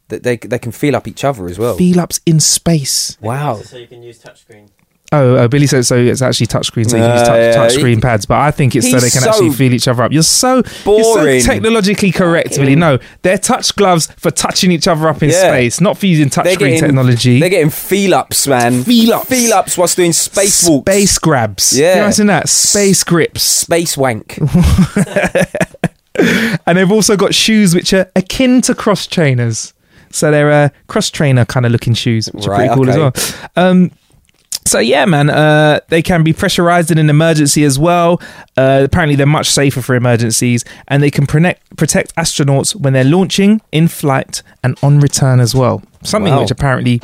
That 0.09 0.23
they 0.23 0.37
they 0.37 0.59
can 0.59 0.71
feel 0.71 0.95
up 0.95 1.07
each 1.07 1.23
other 1.23 1.47
as 1.47 1.57
well. 1.57 1.75
Feel 1.75 1.99
ups 1.99 2.19
in 2.25 2.39
space. 2.39 3.17
Wow. 3.21 3.61
So 3.63 3.77
you 3.77 3.87
can 3.87 4.03
use 4.03 4.19
touchscreen. 4.19 4.67
Oh, 5.15 5.35
uh, 5.35 5.47
Billy 5.47 5.67
said 5.67 5.85
so. 5.85 5.95
It's 5.95 6.21
actually 6.23 6.47
touchscreen, 6.47 6.89
so 6.89 6.97
you 6.97 7.03
can 7.03 7.11
use 7.13 7.21
Uh, 7.21 7.25
touch, 7.27 7.37
yeah, 7.37 7.51
touch 7.53 7.73
he- 7.73 7.79
screen 7.79 8.01
pads. 8.01 8.25
But 8.25 8.39
I 8.39 8.49
think 8.51 8.75
it's 8.75 8.89
so 8.89 8.99
they 8.99 9.09
can 9.11 9.21
so 9.21 9.29
actually 9.29 9.51
feel 9.51 9.71
each 9.73 9.87
other 9.87 10.01
up. 10.03 10.11
You're 10.11 10.23
so 10.23 10.55
you're 10.55 10.63
boring. 10.83 11.39
so 11.41 11.47
technologically 11.53 12.11
correct, 12.11 12.55
Billy. 12.57 12.75
No, 12.75 12.97
they're 13.21 13.37
touch 13.37 13.75
gloves 13.75 14.07
for 14.17 14.31
touching 14.31 14.71
each 14.71 14.87
other 14.87 15.07
up 15.07 15.21
in 15.21 15.29
Yeah. 15.29 15.49
space, 15.49 15.79
not 15.79 15.97
for 15.99 16.07
using 16.07 16.29
touch 16.31 16.45
They're 16.45 16.53
screen 16.55 16.79
technology. 16.79 17.39
They're 17.39 17.49
getting 17.49 17.69
feel 17.69 18.15
ups, 18.15 18.47
man. 18.47 18.83
Feel 18.83 19.13
ups. 19.13 19.29
Feel 19.29 19.53
ups 19.53 19.77
whilst 19.77 19.97
doing 19.97 20.13
space 20.13 20.67
walks. 20.67 20.91
Space 20.91 21.17
grabs. 21.19 21.77
Yeah. 21.79 22.03
Imagine 22.03 22.27
that? 22.27 22.49
Space 22.49 23.03
grips. 23.03 23.43
Space 23.43 23.95
wank. 23.95 24.39
And 26.67 26.77
they've 26.77 26.91
also 26.91 27.17
got 27.17 27.33
shoes 27.33 27.73
which 27.73 27.91
are 27.91 28.09
akin 28.15 28.61
to 28.61 28.75
cross 28.75 29.07
trainers. 29.07 29.73
So 30.11 30.29
they're 30.29 30.51
uh, 30.51 30.69
cross 30.87 31.09
trainer 31.09 31.43
kind 31.43 31.65
of 31.65 31.71
looking 31.71 31.95
shoes, 31.95 32.27
which 32.27 32.47
are 32.47 32.55
pretty 32.55 32.73
cool 32.75 32.87
as 32.89 32.97
well. 32.97 33.13
Um, 33.55 33.91
so 34.65 34.79
yeah, 34.79 35.05
man, 35.05 35.29
uh, 35.29 35.79
they 35.89 36.01
can 36.01 36.23
be 36.23 36.33
pressurized 36.33 36.91
in 36.91 36.97
an 36.97 37.09
emergency 37.09 37.63
as 37.63 37.77
well. 37.79 38.21
Uh, 38.57 38.81
apparently, 38.83 39.15
they're 39.15 39.25
much 39.25 39.49
safer 39.49 39.81
for 39.81 39.95
emergencies, 39.95 40.63
and 40.87 41.01
they 41.01 41.11
can 41.11 41.25
protect 41.27 41.75
protect 41.77 42.15
astronauts 42.15 42.75
when 42.75 42.93
they're 42.93 43.03
launching, 43.03 43.61
in 43.71 43.87
flight, 43.87 44.41
and 44.63 44.77
on 44.83 44.99
return 44.99 45.39
as 45.39 45.53
well. 45.55 45.81
Something 46.03 46.33
Wow. 46.33 46.41
which 46.41 46.51
apparently 46.51 47.01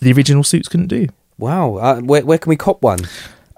the 0.00 0.12
original 0.12 0.44
suits 0.44 0.68
couldn't 0.68 0.88
do. 0.88 1.08
Wow. 1.38 1.76
Uh, 1.76 2.00
where, 2.00 2.24
where 2.24 2.38
can 2.38 2.50
we 2.50 2.56
cop 2.56 2.82
one? 2.82 3.00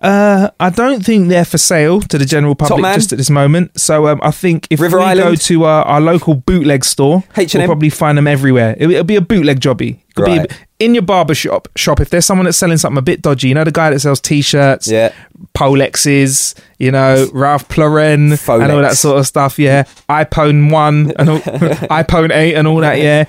Uh, 0.01 0.51
I 0.59 0.71
don't 0.71 1.05
think 1.05 1.29
they're 1.29 1.45
for 1.45 1.59
sale 1.59 2.01
to 2.01 2.19
the 2.19 2.25
general 2.25 2.57
public 2.57 2.83
just 2.95 3.13
at 3.13 3.19
this 3.19 3.31
moment. 3.31 3.79
So 3.81 4.09
um, 4.09 4.21
I 4.23 4.33
think 4.33 4.67
if 4.69 4.81
River 4.81 4.99
we 4.99 5.15
go 5.15 5.37
to 5.37 5.65
uh, 5.65 5.69
our 5.87 6.01
local 6.01 6.35
bootleg 6.35 6.85
store, 6.85 7.23
H&M? 7.37 7.61
we'll 7.61 7.69
probably 7.69 7.91
find 7.91 8.19
them 8.19 8.27
everywhere. 8.27 8.75
It'll, 8.79 8.91
it'll 8.91 9.05
be 9.05 9.15
a 9.15 9.21
bootleg 9.21 9.61
jobby. 9.61 10.01
Right. 10.19 10.49
be 10.49 10.55
in 10.85 10.95
your 10.95 11.03
barber 11.03 11.35
shop, 11.35 11.69
shop, 11.77 12.01
if 12.01 12.11
there's 12.11 12.27
someone 12.27 12.45
that's 12.45 12.59
selling 12.59 12.77
something 12.77 12.99
a 12.99 13.03
bit 13.03 13.23
dodgy, 13.23 13.49
you 13.49 13.55
know, 13.55 13.65
the 13.65 13.71
guy 13.71 13.91
that 13.91 14.01
sells 14.01 14.21
t-shirts, 14.21 14.89
Yeah. 14.91 15.13
Polexes, 15.55 16.55
you 16.79 16.91
know, 16.91 17.29
Ralph 17.33 17.77
Lauren, 17.79 18.33
and 18.33 18.41
all 18.73 18.83
that 18.83 18.97
sort 18.97 19.19
of 19.19 19.27
stuff. 19.27 19.59
Yeah, 19.59 19.85
iPhone 20.09 20.71
one 20.73 21.13
and 21.19 21.29
all, 21.31 21.39
iPhone 21.41 22.33
eight 22.35 22.55
and 22.55 22.67
all 22.67 22.79
that. 22.79 22.99
Yeah, 22.99 23.25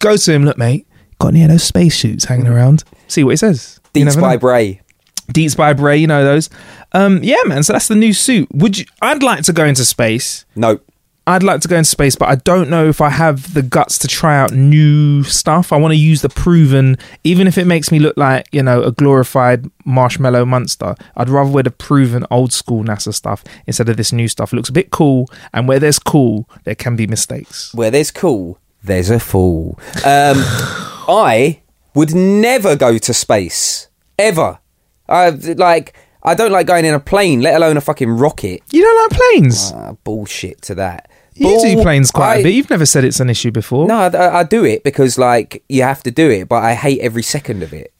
go 0.00 0.16
to 0.16 0.32
him. 0.32 0.44
Look, 0.44 0.58
mate, 0.58 0.86
got 1.18 1.28
any 1.28 1.42
of 1.42 1.48
those 1.50 1.62
space 1.62 1.96
suits 1.98 2.24
hanging 2.24 2.48
around? 2.48 2.84
See 3.08 3.24
what 3.24 3.30
he 3.30 3.36
says. 3.36 3.78
Deets 3.94 4.20
by 4.20 4.34
know. 4.34 4.38
Bray. 4.38 4.80
Deets 5.32 5.56
by 5.56 5.72
Bray, 5.72 5.96
you 5.98 6.06
know 6.06 6.24
those. 6.24 6.50
Um, 6.92 7.20
yeah, 7.22 7.42
man. 7.46 7.62
So 7.62 7.72
that's 7.72 7.88
the 7.88 7.94
new 7.94 8.12
suit. 8.12 8.48
Would 8.52 8.78
you? 8.78 8.86
I'd 9.00 9.22
like 9.22 9.44
to 9.44 9.52
go 9.52 9.64
into 9.64 9.84
space. 9.84 10.44
No. 10.56 10.80
I'd 11.30 11.44
like 11.44 11.60
to 11.60 11.68
go 11.68 11.76
into 11.76 11.88
space, 11.88 12.16
but 12.16 12.28
I 12.28 12.34
don't 12.34 12.68
know 12.68 12.88
if 12.88 13.00
I 13.00 13.08
have 13.08 13.54
the 13.54 13.62
guts 13.62 13.98
to 13.98 14.08
try 14.08 14.36
out 14.36 14.50
new 14.50 15.22
stuff. 15.22 15.72
I 15.72 15.76
want 15.76 15.92
to 15.92 15.96
use 15.96 16.22
the 16.22 16.28
proven, 16.28 16.98
even 17.22 17.46
if 17.46 17.56
it 17.56 17.66
makes 17.66 17.92
me 17.92 18.00
look 18.00 18.16
like, 18.16 18.48
you 18.50 18.64
know, 18.64 18.82
a 18.82 18.90
glorified 18.90 19.70
marshmallow 19.84 20.44
monster. 20.44 20.96
I'd 21.16 21.28
rather 21.28 21.48
wear 21.48 21.62
the 21.62 21.70
proven 21.70 22.26
old 22.32 22.52
school 22.52 22.82
NASA 22.82 23.14
stuff 23.14 23.44
instead 23.68 23.88
of 23.88 23.96
this 23.96 24.12
new 24.12 24.26
stuff. 24.26 24.52
It 24.52 24.56
looks 24.56 24.70
a 24.70 24.72
bit 24.72 24.90
cool, 24.90 25.30
and 25.54 25.68
where 25.68 25.78
there's 25.78 26.00
cool, 26.00 26.48
there 26.64 26.74
can 26.74 26.96
be 26.96 27.06
mistakes. 27.06 27.72
Where 27.74 27.92
there's 27.92 28.10
cool, 28.10 28.58
there's 28.82 29.08
a 29.08 29.20
fool. 29.20 29.78
Um, 30.04 30.34
I 31.08 31.60
would 31.94 32.12
never 32.12 32.74
go 32.74 32.98
to 32.98 33.14
space 33.14 33.88
ever. 34.18 34.58
I 35.08 35.30
like. 35.30 35.94
I 36.22 36.34
don't 36.34 36.52
like 36.52 36.66
going 36.66 36.84
in 36.84 36.92
a 36.92 37.00
plane, 37.00 37.40
let 37.40 37.54
alone 37.54 37.78
a 37.78 37.80
fucking 37.80 38.10
rocket. 38.10 38.62
You 38.72 38.82
don't 38.82 39.10
like 39.10 39.20
planes? 39.20 39.72
Ah, 39.74 39.92
bullshit 40.04 40.60
to 40.62 40.74
that. 40.74 41.09
You 41.34 41.60
do 41.60 41.82
planes 41.82 42.10
quite 42.10 42.32
I- 42.32 42.36
a 42.36 42.42
bit. 42.42 42.54
You've 42.54 42.70
never 42.70 42.86
said 42.86 43.04
it's 43.04 43.20
an 43.20 43.30
issue 43.30 43.50
before. 43.50 43.86
No, 43.86 43.98
I, 44.00 44.40
I 44.40 44.42
do 44.44 44.64
it 44.64 44.84
because 44.84 45.18
like 45.18 45.62
you 45.68 45.82
have 45.82 46.02
to 46.04 46.10
do 46.10 46.30
it, 46.30 46.48
but 46.48 46.62
I 46.62 46.74
hate 46.74 47.00
every 47.00 47.22
second 47.22 47.62
of 47.62 47.72
it. 47.72 47.92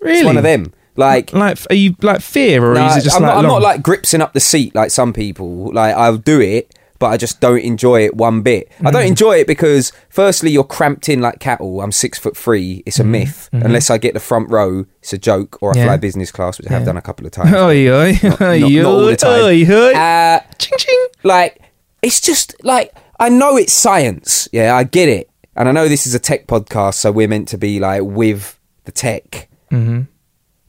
really. 0.00 0.18
It's 0.18 0.26
one 0.26 0.36
of 0.36 0.42
them. 0.42 0.72
Like, 0.96 1.32
Like, 1.32 1.58
are 1.70 1.74
you 1.76 1.94
like 2.02 2.20
fear, 2.22 2.64
or 2.64 2.74
no, 2.74 2.86
is 2.88 2.96
it 2.96 3.02
just 3.04 3.14
I'm, 3.16 3.22
like 3.22 3.34
not, 3.34 3.38
I'm 3.38 3.46
not 3.48 3.62
like 3.62 3.82
gripsing 3.82 4.20
up 4.20 4.32
the 4.32 4.40
seat 4.40 4.74
like 4.74 4.90
some 4.90 5.12
people. 5.12 5.72
Like 5.72 5.94
I'll 5.94 6.16
do 6.16 6.40
it, 6.40 6.74
but 6.98 7.06
I 7.06 7.16
just 7.16 7.40
don't 7.40 7.60
enjoy 7.60 8.04
it 8.04 8.16
one 8.16 8.42
bit. 8.42 8.68
I 8.80 8.90
Mm. 8.90 8.92
don't 8.92 9.06
enjoy 9.06 9.36
it 9.38 9.46
because 9.46 9.92
firstly 10.08 10.50
you're 10.50 10.64
cramped 10.64 11.08
in 11.08 11.20
like 11.20 11.38
cattle. 11.38 11.82
I'm 11.82 11.92
six 11.92 12.18
foot 12.18 12.36
three. 12.36 12.82
It's 12.84 12.98
a 12.98 13.04
myth. 13.04 13.48
Unless 13.52 13.90
I 13.90 13.98
get 13.98 14.14
the 14.14 14.18
front 14.20 14.50
row, 14.50 14.86
it's 15.00 15.12
a 15.12 15.18
joke. 15.18 15.56
Or 15.62 15.72
I. 15.72 15.78
Yeah. 15.78 15.84
fly 15.84 15.96
business 15.98 16.32
class, 16.32 16.58
which 16.58 16.68
I 16.68 16.72
have 16.72 16.84
done 16.84 16.96
a 16.96 17.02
couple 17.02 17.26
of 17.26 17.30
times. 17.30 17.54
Oi, 17.54 17.88
oi, 17.88 18.18
not, 18.24 18.40
oi, 18.42 18.58
not 18.58 18.84
all 18.84 19.06
the 19.06 19.14
time. 19.16 19.40
oi, 19.44 19.64
oi. 19.70 19.92
Uh, 19.94 20.40
Ching 20.58 20.78
ching. 20.78 21.06
like 21.22 21.62
it's 22.02 22.20
just 22.20 22.54
like 22.64 22.94
I 23.18 23.28
know 23.28 23.56
it's 23.56 23.72
science. 23.72 24.48
Yeah, 24.52 24.76
I 24.76 24.84
get 24.84 25.08
it, 25.08 25.30
and 25.56 25.68
I 25.68 25.72
know 25.72 25.88
this 25.88 26.06
is 26.06 26.14
a 26.14 26.18
tech 26.18 26.46
podcast, 26.46 26.94
so 26.94 27.12
we're 27.12 27.28
meant 27.28 27.48
to 27.48 27.58
be 27.58 27.80
like 27.80 28.02
with 28.02 28.58
the 28.84 28.92
tech. 28.92 29.48
Mm-hmm. 29.70 30.02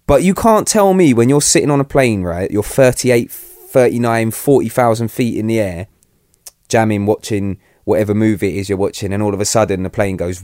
But 0.08 0.24
you 0.24 0.34
can't 0.34 0.68
tell 0.68 0.94
me 0.94 1.14
when 1.14 1.30
you're 1.30 1.42
sitting 1.42 1.70
on 1.70 1.80
a 1.80 1.84
plane, 1.84 2.24
right? 2.24 2.50
You're 2.50 2.64
38, 2.64 3.30
39, 3.30 4.32
40,000 4.32 5.08
feet 5.10 5.38
in 5.38 5.46
the 5.46 5.60
air, 5.60 5.88
jamming, 6.68 7.06
watching 7.06 7.60
whatever 7.84 8.16
movie 8.16 8.50
it 8.50 8.60
is 8.60 8.70
you're 8.70 8.78
watching, 8.78 9.14
and 9.14 9.22
all 9.22 9.34
of 9.34 9.40
a 9.40 9.46
sudden 9.46 9.84
the 9.84 9.90
plane 9.90 10.18
goes 10.18 10.40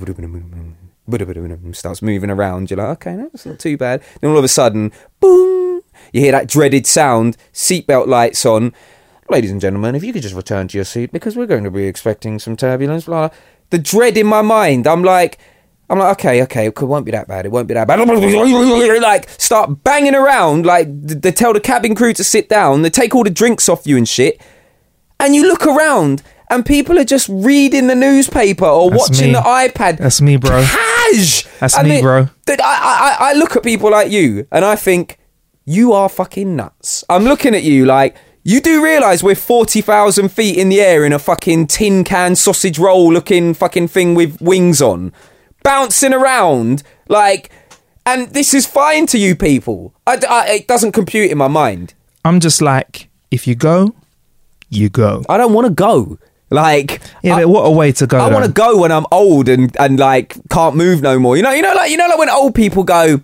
starts 1.73 2.01
moving 2.01 2.29
around. 2.29 2.69
You're 2.69 2.77
like, 2.77 3.07
okay, 3.07 3.15
that's 3.15 3.45
not 3.45 3.59
too 3.59 3.77
bad. 3.77 4.03
Then 4.21 4.31
all 4.31 4.37
of 4.37 4.43
a 4.43 4.47
sudden, 4.47 4.91
boom! 5.19 5.81
You 6.11 6.21
hear 6.21 6.31
that 6.31 6.47
dreaded 6.47 6.87
sound. 6.87 7.37
Seatbelt 7.53 8.07
lights 8.07 8.45
on. 8.45 8.73
Ladies 9.27 9.49
and 9.51 9.59
gentlemen, 9.59 9.95
if 9.95 10.03
you 10.03 10.13
could 10.13 10.21
just 10.21 10.35
return 10.35 10.67
to 10.67 10.77
your 10.77 10.85
seat 10.85 11.11
because 11.11 11.35
we're 11.35 11.47
going 11.47 11.63
to 11.63 11.71
be 11.71 11.85
expecting 11.85 12.37
some 12.37 12.55
turbulence. 12.55 13.05
Blah. 13.05 13.29
blah. 13.29 13.37
The 13.71 13.79
dread 13.79 14.17
in 14.17 14.27
my 14.27 14.43
mind. 14.43 14.85
I'm 14.85 15.03
like, 15.03 15.39
I'm 15.89 15.97
like, 15.97 16.19
okay, 16.19 16.43
okay, 16.43 16.67
it 16.67 16.79
won't 16.81 17.05
be 17.05 17.11
that 17.11 17.27
bad. 17.27 17.45
It 17.47 17.51
won't 17.51 17.67
be 17.67 17.73
that 17.73 17.87
bad. 17.87 17.99
Like, 19.01 19.29
start 19.29 19.83
banging 19.83 20.13
around. 20.15 20.65
Like, 20.65 20.87
they 20.89 21.31
tell 21.31 21.53
the 21.53 21.59
cabin 21.59 21.95
crew 21.95 22.13
to 22.13 22.23
sit 22.23 22.49
down. 22.49 22.83
They 22.83 22.89
take 22.91 23.15
all 23.15 23.23
the 23.23 23.29
drinks 23.31 23.67
off 23.67 23.87
you 23.87 23.97
and 23.97 24.07
shit. 24.07 24.39
And 25.19 25.33
you 25.33 25.47
look 25.47 25.65
around, 25.65 26.21
and 26.51 26.63
people 26.65 26.99
are 26.99 27.03
just 27.03 27.27
reading 27.29 27.87
the 27.87 27.95
newspaper 27.95 28.65
or 28.65 28.91
That's 28.91 29.09
watching 29.09 29.27
me. 29.29 29.33
the 29.33 29.39
iPad. 29.41 29.97
That's 29.97 30.21
me, 30.21 30.37
bro. 30.37 30.61
Cash. 30.61 31.45
That's 31.59 31.77
And 31.77 31.87
me, 31.87 31.97
it- 31.97 32.01
bro. 32.03 32.27
I, 32.47 32.55
I, 32.59 33.17
I 33.19 33.33
look 33.33 33.55
at 33.55 33.63
people 33.63 33.89
like 33.89 34.11
you, 34.11 34.47
and 34.51 34.63
I 34.63 34.75
think 34.75 35.17
you 35.65 35.93
are 35.93 36.09
fucking 36.09 36.55
nuts. 36.55 37.03
I'm 37.09 37.23
looking 37.23 37.55
at 37.55 37.63
you 37.63 37.85
like. 37.85 38.15
You 38.47 38.61
do 38.61 38.83
realise 38.83 39.23
we're 39.23 39.33
40,000 39.33 40.29
feet 40.29 40.57
in 40.57 40.69
the 40.69 40.79
air 40.79 41.03
in 41.03 41.11
a 41.11 41.17
fucking 41.17 41.65
tin 41.65 42.03
can 42.03 42.35
sausage 42.35 42.77
roll 42.77 43.11
looking 43.11 43.55
fucking 43.55 43.87
thing 43.87 44.13
with 44.13 44.39
wings 44.39 44.83
on. 44.83 45.11
Bouncing 45.63 46.13
around 46.13 46.83
like. 47.09 47.49
And 48.05 48.29
this 48.29 48.53
is 48.53 48.67
fine 48.67 49.07
to 49.07 49.17
you 49.17 49.35
people. 49.35 49.95
I, 50.05 50.19
I- 50.29 50.47
it 50.57 50.67
doesn't 50.67 50.91
compute 50.91 51.31
in 51.31 51.39
my 51.39 51.47
mind. 51.47 51.95
I'm 52.23 52.39
just 52.39 52.61
like, 52.61 53.09
if 53.31 53.47
you 53.47 53.55
go, 53.55 53.95
you 54.69 54.89
go. 54.89 55.23
I 55.27 55.37
don't 55.37 55.53
want 55.53 55.65
to 55.65 55.73
go. 55.73 56.19
Like. 56.51 57.01
Yeah, 57.23 57.37
I, 57.37 57.41
but 57.41 57.49
what 57.49 57.63
a 57.63 57.71
way 57.71 57.91
to 57.93 58.05
go. 58.05 58.19
I 58.19 58.31
want 58.31 58.45
to 58.45 58.51
go 58.51 58.77
when 58.79 58.91
I'm 58.91 59.07
old 59.11 59.49
and, 59.49 59.75
and 59.79 59.97
like 59.97 60.35
can't 60.49 60.75
move 60.75 61.01
no 61.01 61.17
more. 61.17 61.35
You 61.35 61.41
know, 61.41 61.51
you 61.51 61.63
know, 61.63 61.73
like 61.73 61.89
you 61.89 61.97
know, 61.97 62.05
like 62.07 62.19
when 62.19 62.29
old 62.29 62.53
people 62.53 62.83
go, 62.83 63.21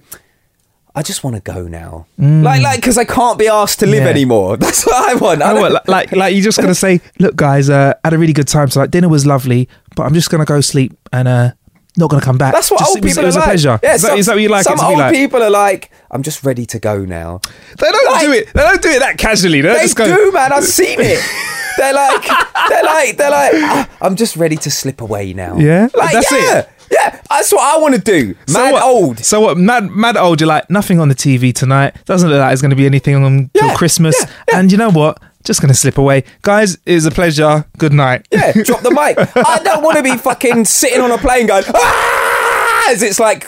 I 0.94 1.02
just 1.04 1.24
want 1.24 1.38
to 1.38 1.42
go 1.42 1.68
now. 1.68 2.06
Like, 2.18 2.62
like 2.62 2.82
because 2.82 2.98
I 2.98 3.06
can't 3.06 3.40
be 3.40 3.48
asked 3.48 3.80
to 3.80 3.86
live 3.86 4.02
Mm. 4.04 4.06
Yeah. 4.06 4.10
anymore. 4.12 4.58
That's 4.64 4.86
what 4.86 5.10
I 5.10 5.16
want. 5.16 5.42
I 5.42 5.54
what, 5.54 5.88
like, 5.88 6.12
like 6.12 6.34
you're 6.34 6.44
just 6.44 6.60
gonna 6.60 6.76
say, 6.76 7.00
look, 7.20 7.36
guys, 7.36 7.70
uh, 7.70 7.94
had 8.04 8.14
a 8.14 8.18
really 8.18 8.34
good 8.34 8.48
time. 8.48 8.70
So 8.70 8.82
like, 8.82 8.92
dinner 8.92 9.08
was 9.10 9.26
lovely, 9.26 9.70
but 9.96 10.04
I'm 10.04 10.14
just 10.14 10.30
gonna 10.30 10.44
go 10.46 10.60
sleep 10.62 10.98
and 11.14 11.28
uh, 11.28 11.52
not 11.98 12.10
gonna 12.10 12.22
come 12.22 12.38
back. 12.38 12.54
That's 12.54 12.70
what 12.70 12.80
Just- 12.80 12.90
old 12.92 13.02
people 13.04 13.24
was 13.24 13.36
are 13.36 13.40
a 13.40 13.42
like. 13.42 13.50
pleasure. 13.50 13.80
Yeah, 13.84 13.94
is, 13.96 14.02
that, 14.02 14.08
some- 14.10 14.20
is 14.20 14.26
that 14.26 14.34
what 14.34 14.42
you 14.42 14.50
like 14.50 14.64
Some 14.64 14.74
it 14.74 14.78
to 14.78 14.84
be 14.84 14.90
old 14.90 15.00
like? 15.00 15.14
people 15.14 15.42
are 15.44 15.50
like, 15.50 15.92
I'm 16.12 16.24
just 16.24 16.44
ready 16.44 16.66
to 16.66 16.80
go 16.80 17.06
now. 17.06 17.40
They 17.78 17.90
don't 17.92 18.12
Like- 18.12 18.22
do 18.26 18.32
it. 18.34 18.54
They 18.54 18.62
don't 18.62 18.82
do 18.82 18.90
it 18.90 19.00
that 19.00 19.18
casually. 19.18 19.62
They, 19.62 19.72
They 19.74 19.82
just 19.84 19.96
go. 19.96 20.06
do, 20.14 20.32
man. 20.34 20.52
I've 20.52 20.66
seen 20.66 21.00
it. 21.00 21.20
They're 21.78 21.94
like, 21.94 22.28
they're 22.68 22.84
like, 22.84 23.18
they're 23.18 23.32
like. 23.32 23.52
"Ah, 23.56 23.90
I'm 24.02 24.18
just 24.18 24.36
ready 24.36 24.58
to 24.58 24.70
slip 24.70 25.00
away 25.00 25.32
now. 25.34 25.56
Yeah? 25.58 25.88
like 25.96 26.12
That's 26.12 26.30
yeah, 26.32 26.60
it? 26.60 26.70
Yeah, 26.92 27.22
that's 27.30 27.52
what 27.54 27.62
I 27.62 27.80
want 27.80 27.96
to 27.96 28.02
do. 28.02 28.36
So 28.48 28.60
Mad 28.60 28.74
what- 28.74 28.84
old. 28.84 29.20
So 29.20 29.40
what? 29.42 29.58
Mad, 29.58 29.90
mad 29.90 30.18
old. 30.18 30.42
You're 30.42 30.48
like 30.50 30.70
nothing 30.70 31.00
on 31.00 31.08
the 31.08 31.16
TV 31.16 31.54
tonight. 31.54 31.96
Doesn't 32.06 32.30
look 32.30 32.40
like 32.40 32.50
there's 32.50 32.62
going 32.62 32.70
to 32.72 32.76
be 32.76 32.86
anything 32.86 33.16
on 33.16 33.50
till 33.54 33.74
Christmas. 33.76 34.16
yeah, 34.20 34.30
yeah. 34.52 34.60
And 34.60 34.72
you 34.72 34.78
know 34.78 34.92
what? 34.92 35.18
Just 35.44 35.62
going 35.62 35.70
to 35.70 35.74
slip 35.74 35.98
away, 35.98 36.24
guys. 36.44 36.78
It 36.86 36.94
was 36.96 37.06
a 37.06 37.12
pleasure. 37.12 37.66
Good 37.78 37.94
night. 37.94 38.28
Yeah, 38.32 38.52
drop 38.64 38.82
the 38.82 38.92
mic. 38.92 39.18
I 39.36 39.60
don't 39.64 39.82
want 39.84 39.98
to 39.98 40.04
be 40.04 40.16
fucking 40.18 40.66
sitting 40.66 41.00
on 41.02 41.10
a 41.12 41.18
plane 41.18 41.48
going, 41.48 41.64
ah! 41.74 42.88
As 42.92 43.02
it's 43.02 43.20
like 43.20 43.48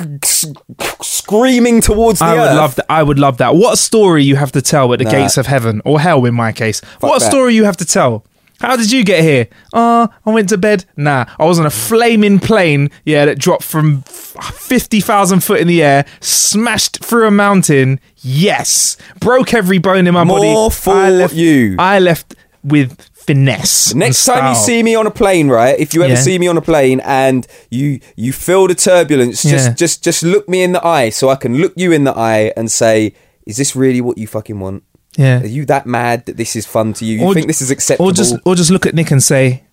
screaming 1.02 1.82
towards 1.82 2.20
the 2.20 2.26
I 2.26 2.34
would 2.34 2.40
earth. 2.42 2.56
love 2.58 2.76
that. 2.76 2.86
I 2.90 3.04
would 3.04 3.20
love 3.20 3.38
that. 3.38 3.56
What 3.56 3.78
story 3.78 4.24
you 4.24 4.36
have 4.38 4.52
to 4.54 4.62
tell 4.62 4.92
at 4.94 5.00
the 5.00 5.06
Nah. 5.06 5.12
gates 5.12 5.38
of 5.38 5.48
heaven 5.48 5.82
or 5.86 6.00
hell, 6.00 6.24
in 6.26 6.34
my 6.34 6.52
case? 6.52 6.82
what 7.00 7.20
that. 7.20 7.30
story 7.30 7.54
you 7.56 7.66
have 7.66 7.78
to 7.78 7.86
tell? 7.86 8.26
How 8.64 8.78
did 8.78 8.92
you 8.94 9.04
get 9.04 9.24
here? 9.24 9.48
Uh, 9.74 10.08
I 10.26 10.30
went 10.30 10.48
to 10.50 10.58
bed. 10.58 10.86
Nah, 10.96 11.26
I 11.38 11.44
was 11.44 11.60
on 11.60 11.66
a 11.66 11.70
flaming 11.70 12.40
plane. 12.40 12.90
Yeah, 13.06 13.26
that 13.26 13.38
dropped 13.38 13.64
from 13.64 14.04
fifty 14.04 15.02
thousand 15.02 15.42
foot 15.44 15.60
in 15.60 15.68
the 15.68 15.84
air, 15.84 16.06
smashed 16.22 17.04
through 17.04 17.28
a 17.28 17.32
mountain. 17.32 18.00
Yes, 18.18 18.96
broke 19.20 19.54
every 19.54 19.80
bone 19.80 20.08
in 20.08 20.14
my 20.14 20.24
body. 20.24 20.46
More 20.54 20.72
for 20.72 20.94
I 20.94 21.10
left, 21.10 21.34
you. 21.34 21.76
I 21.78 22.00
left 22.00 22.36
with 22.64 23.02
finesse. 23.14 23.94
Next 23.94 24.24
time 24.26 24.50
you 24.50 24.56
see 24.56 24.82
me 24.82 24.96
on 24.96 25.08
a 25.08 25.12
plane, 25.12 25.50
right? 25.50 25.78
If 25.78 25.94
you 25.94 26.02
ever 26.04 26.14
Yeah. 26.14 26.20
see 26.22 26.40
me 26.40 26.48
on 26.48 26.56
a 26.58 26.62
plane 26.62 27.02
and 27.02 27.46
you 27.70 28.00
you 28.16 28.32
feel 28.32 28.68
the 28.68 28.76
turbulence, 28.76 29.44
just 29.44 29.68
Yeah. 29.68 29.74
just 29.74 30.04
just 30.06 30.24
look 30.24 30.48
me 30.48 30.64
in 30.64 30.72
the 30.72 30.86
eye 30.88 31.10
so 31.10 31.28
I 31.28 31.36
can 31.36 31.58
look 31.58 31.74
you 31.76 31.92
in 31.92 32.06
the 32.06 32.18
eye 32.18 32.54
and 32.56 32.72
say, 32.72 33.14
"Is 33.46 33.58
this 33.58 33.76
really 33.76 34.00
what 34.00 34.18
you 34.18 34.26
fucking 34.28 34.58
want? 34.62 34.84
Yeah, 35.18 35.42
Are 35.42 35.46
you 35.48 35.66
that 35.66 35.86
mad 35.86 36.26
that 36.26 36.38
this 36.38 36.56
is 36.56 36.66
fun 36.66 36.94
to 36.94 37.06
you? 37.06 37.20
You 37.20 37.26
Or 37.26 37.34
think 37.34 37.48
this 37.48 37.62
is 37.62 37.72
acceptable?" 37.72 38.10
or 38.10 38.14
just 38.14 38.36
or 38.46 38.56
just 38.56 38.72
look 38.72 38.86
at 38.86 38.94
Nick 38.96 39.12
and 39.12 39.22
say, 39.22 39.64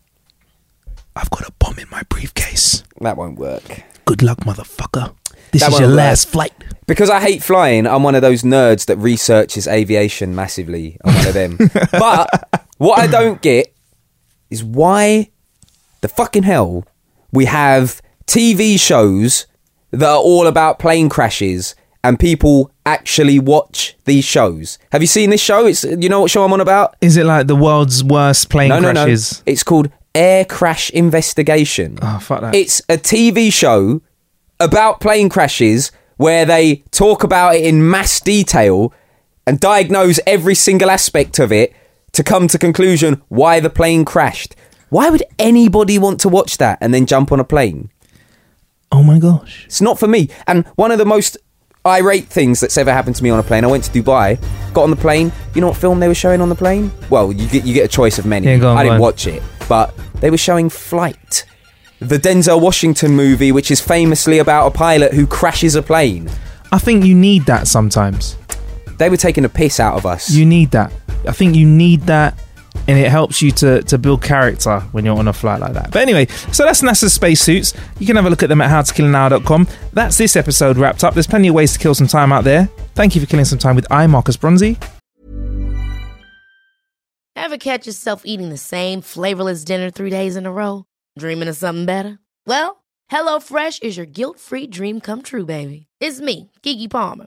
"I've 1.16 1.30
got 1.30 1.48
a 1.48 1.52
bomb 1.58 1.78
in 1.78 1.86
my 1.90 2.02
briefcase." 2.08 2.82
that 3.00 3.16
won't 3.16 3.38
work. 3.38 3.62
Good 4.04 4.22
luck, 4.22 4.38
motherfucker. 4.40 5.14
This 5.52 5.62
That 5.62 5.72
is 5.72 5.80
your 5.80 5.88
work. 5.88 5.96
last 5.96 6.28
flight. 6.28 6.52
Because 6.86 7.08
I 7.10 7.20
hate 7.20 7.42
flying, 7.42 7.86
I'm 7.86 8.02
one 8.02 8.14
of 8.14 8.22
those 8.22 8.42
nerds 8.42 8.86
that 8.86 8.96
researches 8.98 9.66
aviation 9.66 10.34
massively. 10.34 10.98
I'm 11.04 11.14
one 11.14 11.26
of 11.28 11.34
them. 11.34 11.58
but 11.92 12.62
what 12.78 12.98
I 12.98 13.06
don't 13.06 13.40
get 13.40 13.72
is 14.50 14.62
why 14.62 15.30
the 16.02 16.08
fucking 16.08 16.42
hell 16.42 16.84
we 17.32 17.46
have 17.46 18.02
TV 18.26 18.78
shows 18.78 19.46
that 19.92 20.08
are 20.08 20.18
all 20.18 20.46
about 20.46 20.78
plane 20.78 21.08
crashes 21.08 21.74
and 22.02 22.18
people 22.18 22.70
actually 22.86 23.38
watch 23.38 23.96
these 24.04 24.24
shows. 24.24 24.78
Have 24.92 25.02
you 25.02 25.06
seen 25.06 25.30
this 25.30 25.40
show? 25.40 25.66
It's 25.66 25.84
you 25.84 26.08
know 26.08 26.22
what 26.22 26.30
show 26.30 26.44
I'm 26.44 26.52
on 26.52 26.60
about? 26.60 26.96
Is 27.00 27.16
it 27.16 27.26
like 27.26 27.46
the 27.46 27.56
world's 27.56 28.02
worst 28.02 28.50
plane 28.50 28.70
no, 28.70 28.80
no, 28.80 28.92
crashes? 28.92 29.42
no. 29.46 29.52
It's 29.52 29.62
called 29.62 29.90
Air 30.14 30.44
Crash 30.44 30.90
Investigation. 30.90 31.98
Oh, 32.02 32.18
fuck 32.18 32.40
that. 32.40 32.54
It's 32.54 32.80
a 32.88 32.96
TV 32.96 33.52
show 33.52 34.00
about 34.58 35.00
plane 35.00 35.28
crashes 35.28 35.92
where 36.16 36.44
they 36.44 36.76
talk 36.90 37.24
about 37.24 37.54
it 37.54 37.64
in 37.64 37.88
mass 37.88 38.20
detail 38.20 38.92
and 39.46 39.58
diagnose 39.58 40.20
every 40.26 40.54
single 40.54 40.90
aspect 40.90 41.38
of 41.38 41.50
it 41.50 41.74
to 42.12 42.22
come 42.22 42.48
to 42.48 42.58
conclusion 42.58 43.22
why 43.28 43.60
the 43.60 43.70
plane 43.70 44.04
crashed. 44.04 44.54
Why 44.90 45.08
would 45.08 45.22
anybody 45.38 45.98
want 45.98 46.20
to 46.20 46.28
watch 46.28 46.58
that 46.58 46.78
and 46.80 46.92
then 46.92 47.06
jump 47.06 47.32
on 47.32 47.40
a 47.40 47.44
plane? 47.44 47.90
Oh 48.92 49.02
my 49.02 49.18
gosh. 49.18 49.64
It's 49.66 49.80
not 49.80 49.98
for 49.98 50.08
me. 50.08 50.28
And 50.46 50.66
one 50.74 50.90
of 50.90 50.98
the 50.98 51.06
most 51.06 51.38
irate 51.86 52.26
things 52.26 52.60
that's 52.60 52.76
ever 52.76 52.92
happened 52.92 53.16
to 53.16 53.22
me 53.22 53.30
on 53.30 53.38
a 53.38 53.42
plane. 53.42 53.64
I 53.64 53.68
went 53.68 53.84
to 53.84 53.90
Dubai, 53.90 54.38
got 54.74 54.82
on 54.82 54.90
the 54.90 54.96
plane. 54.96 55.32
You 55.54 55.60
know 55.60 55.68
what 55.68 55.76
film 55.76 56.00
they 56.00 56.08
were 56.08 56.14
showing 56.14 56.40
on 56.40 56.48
the 56.48 56.54
plane? 56.54 56.90
Well, 57.08 57.32
you 57.32 57.48
get 57.48 57.64
you 57.64 57.74
get 57.74 57.84
a 57.84 57.88
choice 57.88 58.18
of 58.18 58.26
many. 58.26 58.46
Yeah, 58.46 58.58
go 58.58 58.70
on, 58.70 58.76
I 58.76 58.82
go 58.82 58.84
didn't 58.90 58.94
on. 58.96 59.00
watch 59.00 59.26
it, 59.26 59.42
but 59.68 59.94
they 60.20 60.30
were 60.30 60.36
showing 60.38 60.68
Flight, 60.68 61.44
the 62.00 62.18
Denzel 62.18 62.60
Washington 62.60 63.12
movie, 63.12 63.52
which 63.52 63.70
is 63.70 63.80
famously 63.80 64.38
about 64.38 64.66
a 64.66 64.70
pilot 64.70 65.14
who 65.14 65.26
crashes 65.26 65.74
a 65.74 65.82
plane. 65.82 66.30
I 66.72 66.78
think 66.78 67.04
you 67.04 67.14
need 67.14 67.46
that 67.46 67.66
sometimes. 67.66 68.36
They 68.98 69.08
were 69.08 69.16
taking 69.16 69.44
a 69.46 69.48
piss 69.48 69.80
out 69.80 69.96
of 69.96 70.04
us. 70.04 70.30
You 70.30 70.44
need 70.44 70.70
that. 70.72 70.92
I 71.26 71.32
think 71.32 71.56
you 71.56 71.66
need 71.66 72.02
that, 72.02 72.38
and 72.90 72.98
it 72.98 73.08
helps 73.08 73.40
you 73.40 73.52
to, 73.52 73.82
to 73.82 73.98
build 73.98 74.20
character 74.20 74.80
when 74.90 75.04
you're 75.04 75.16
on 75.16 75.28
a 75.28 75.32
flight 75.32 75.60
like 75.60 75.74
that. 75.74 75.92
But 75.92 76.02
anyway, 76.02 76.26
so 76.50 76.64
that's 76.64 76.82
NASA's 76.82 77.12
spacesuits. 77.12 77.72
You 78.00 78.06
can 78.06 78.16
have 78.16 78.26
a 78.26 78.30
look 78.30 78.42
at 78.42 78.48
them 78.48 78.60
at 78.60 78.68
howtokillanhour.com. 78.68 79.68
That's 79.92 80.18
this 80.18 80.34
episode 80.34 80.76
wrapped 80.76 81.04
up. 81.04 81.14
There's 81.14 81.28
plenty 81.28 81.46
of 81.48 81.54
ways 81.54 81.72
to 81.74 81.78
kill 81.78 81.94
some 81.94 82.08
time 82.08 82.32
out 82.32 82.42
there. 82.42 82.68
Thank 82.96 83.14
you 83.14 83.20
for 83.20 83.28
killing 83.28 83.44
some 83.44 83.60
time 83.60 83.76
with 83.76 83.86
I, 83.92 84.08
Marcus 84.08 84.36
Bronzy. 84.36 84.76
Ever 87.36 87.58
catch 87.58 87.86
yourself 87.86 88.22
eating 88.24 88.48
the 88.48 88.58
same 88.58 89.00
flavorless 89.00 89.62
dinner 89.62 89.90
three 89.90 90.10
days 90.10 90.34
in 90.34 90.44
a 90.44 90.52
row? 90.52 90.84
Dreaming 91.16 91.48
of 91.48 91.56
something 91.56 91.86
better? 91.86 92.18
Well, 92.46 92.82
HelloFresh 93.12 93.84
is 93.84 93.96
your 93.96 94.06
guilt 94.06 94.40
free 94.40 94.66
dream 94.66 95.00
come 95.00 95.22
true, 95.22 95.46
baby. 95.46 95.86
It's 96.00 96.20
me, 96.20 96.50
Keke 96.64 96.90
Palmer. 96.90 97.26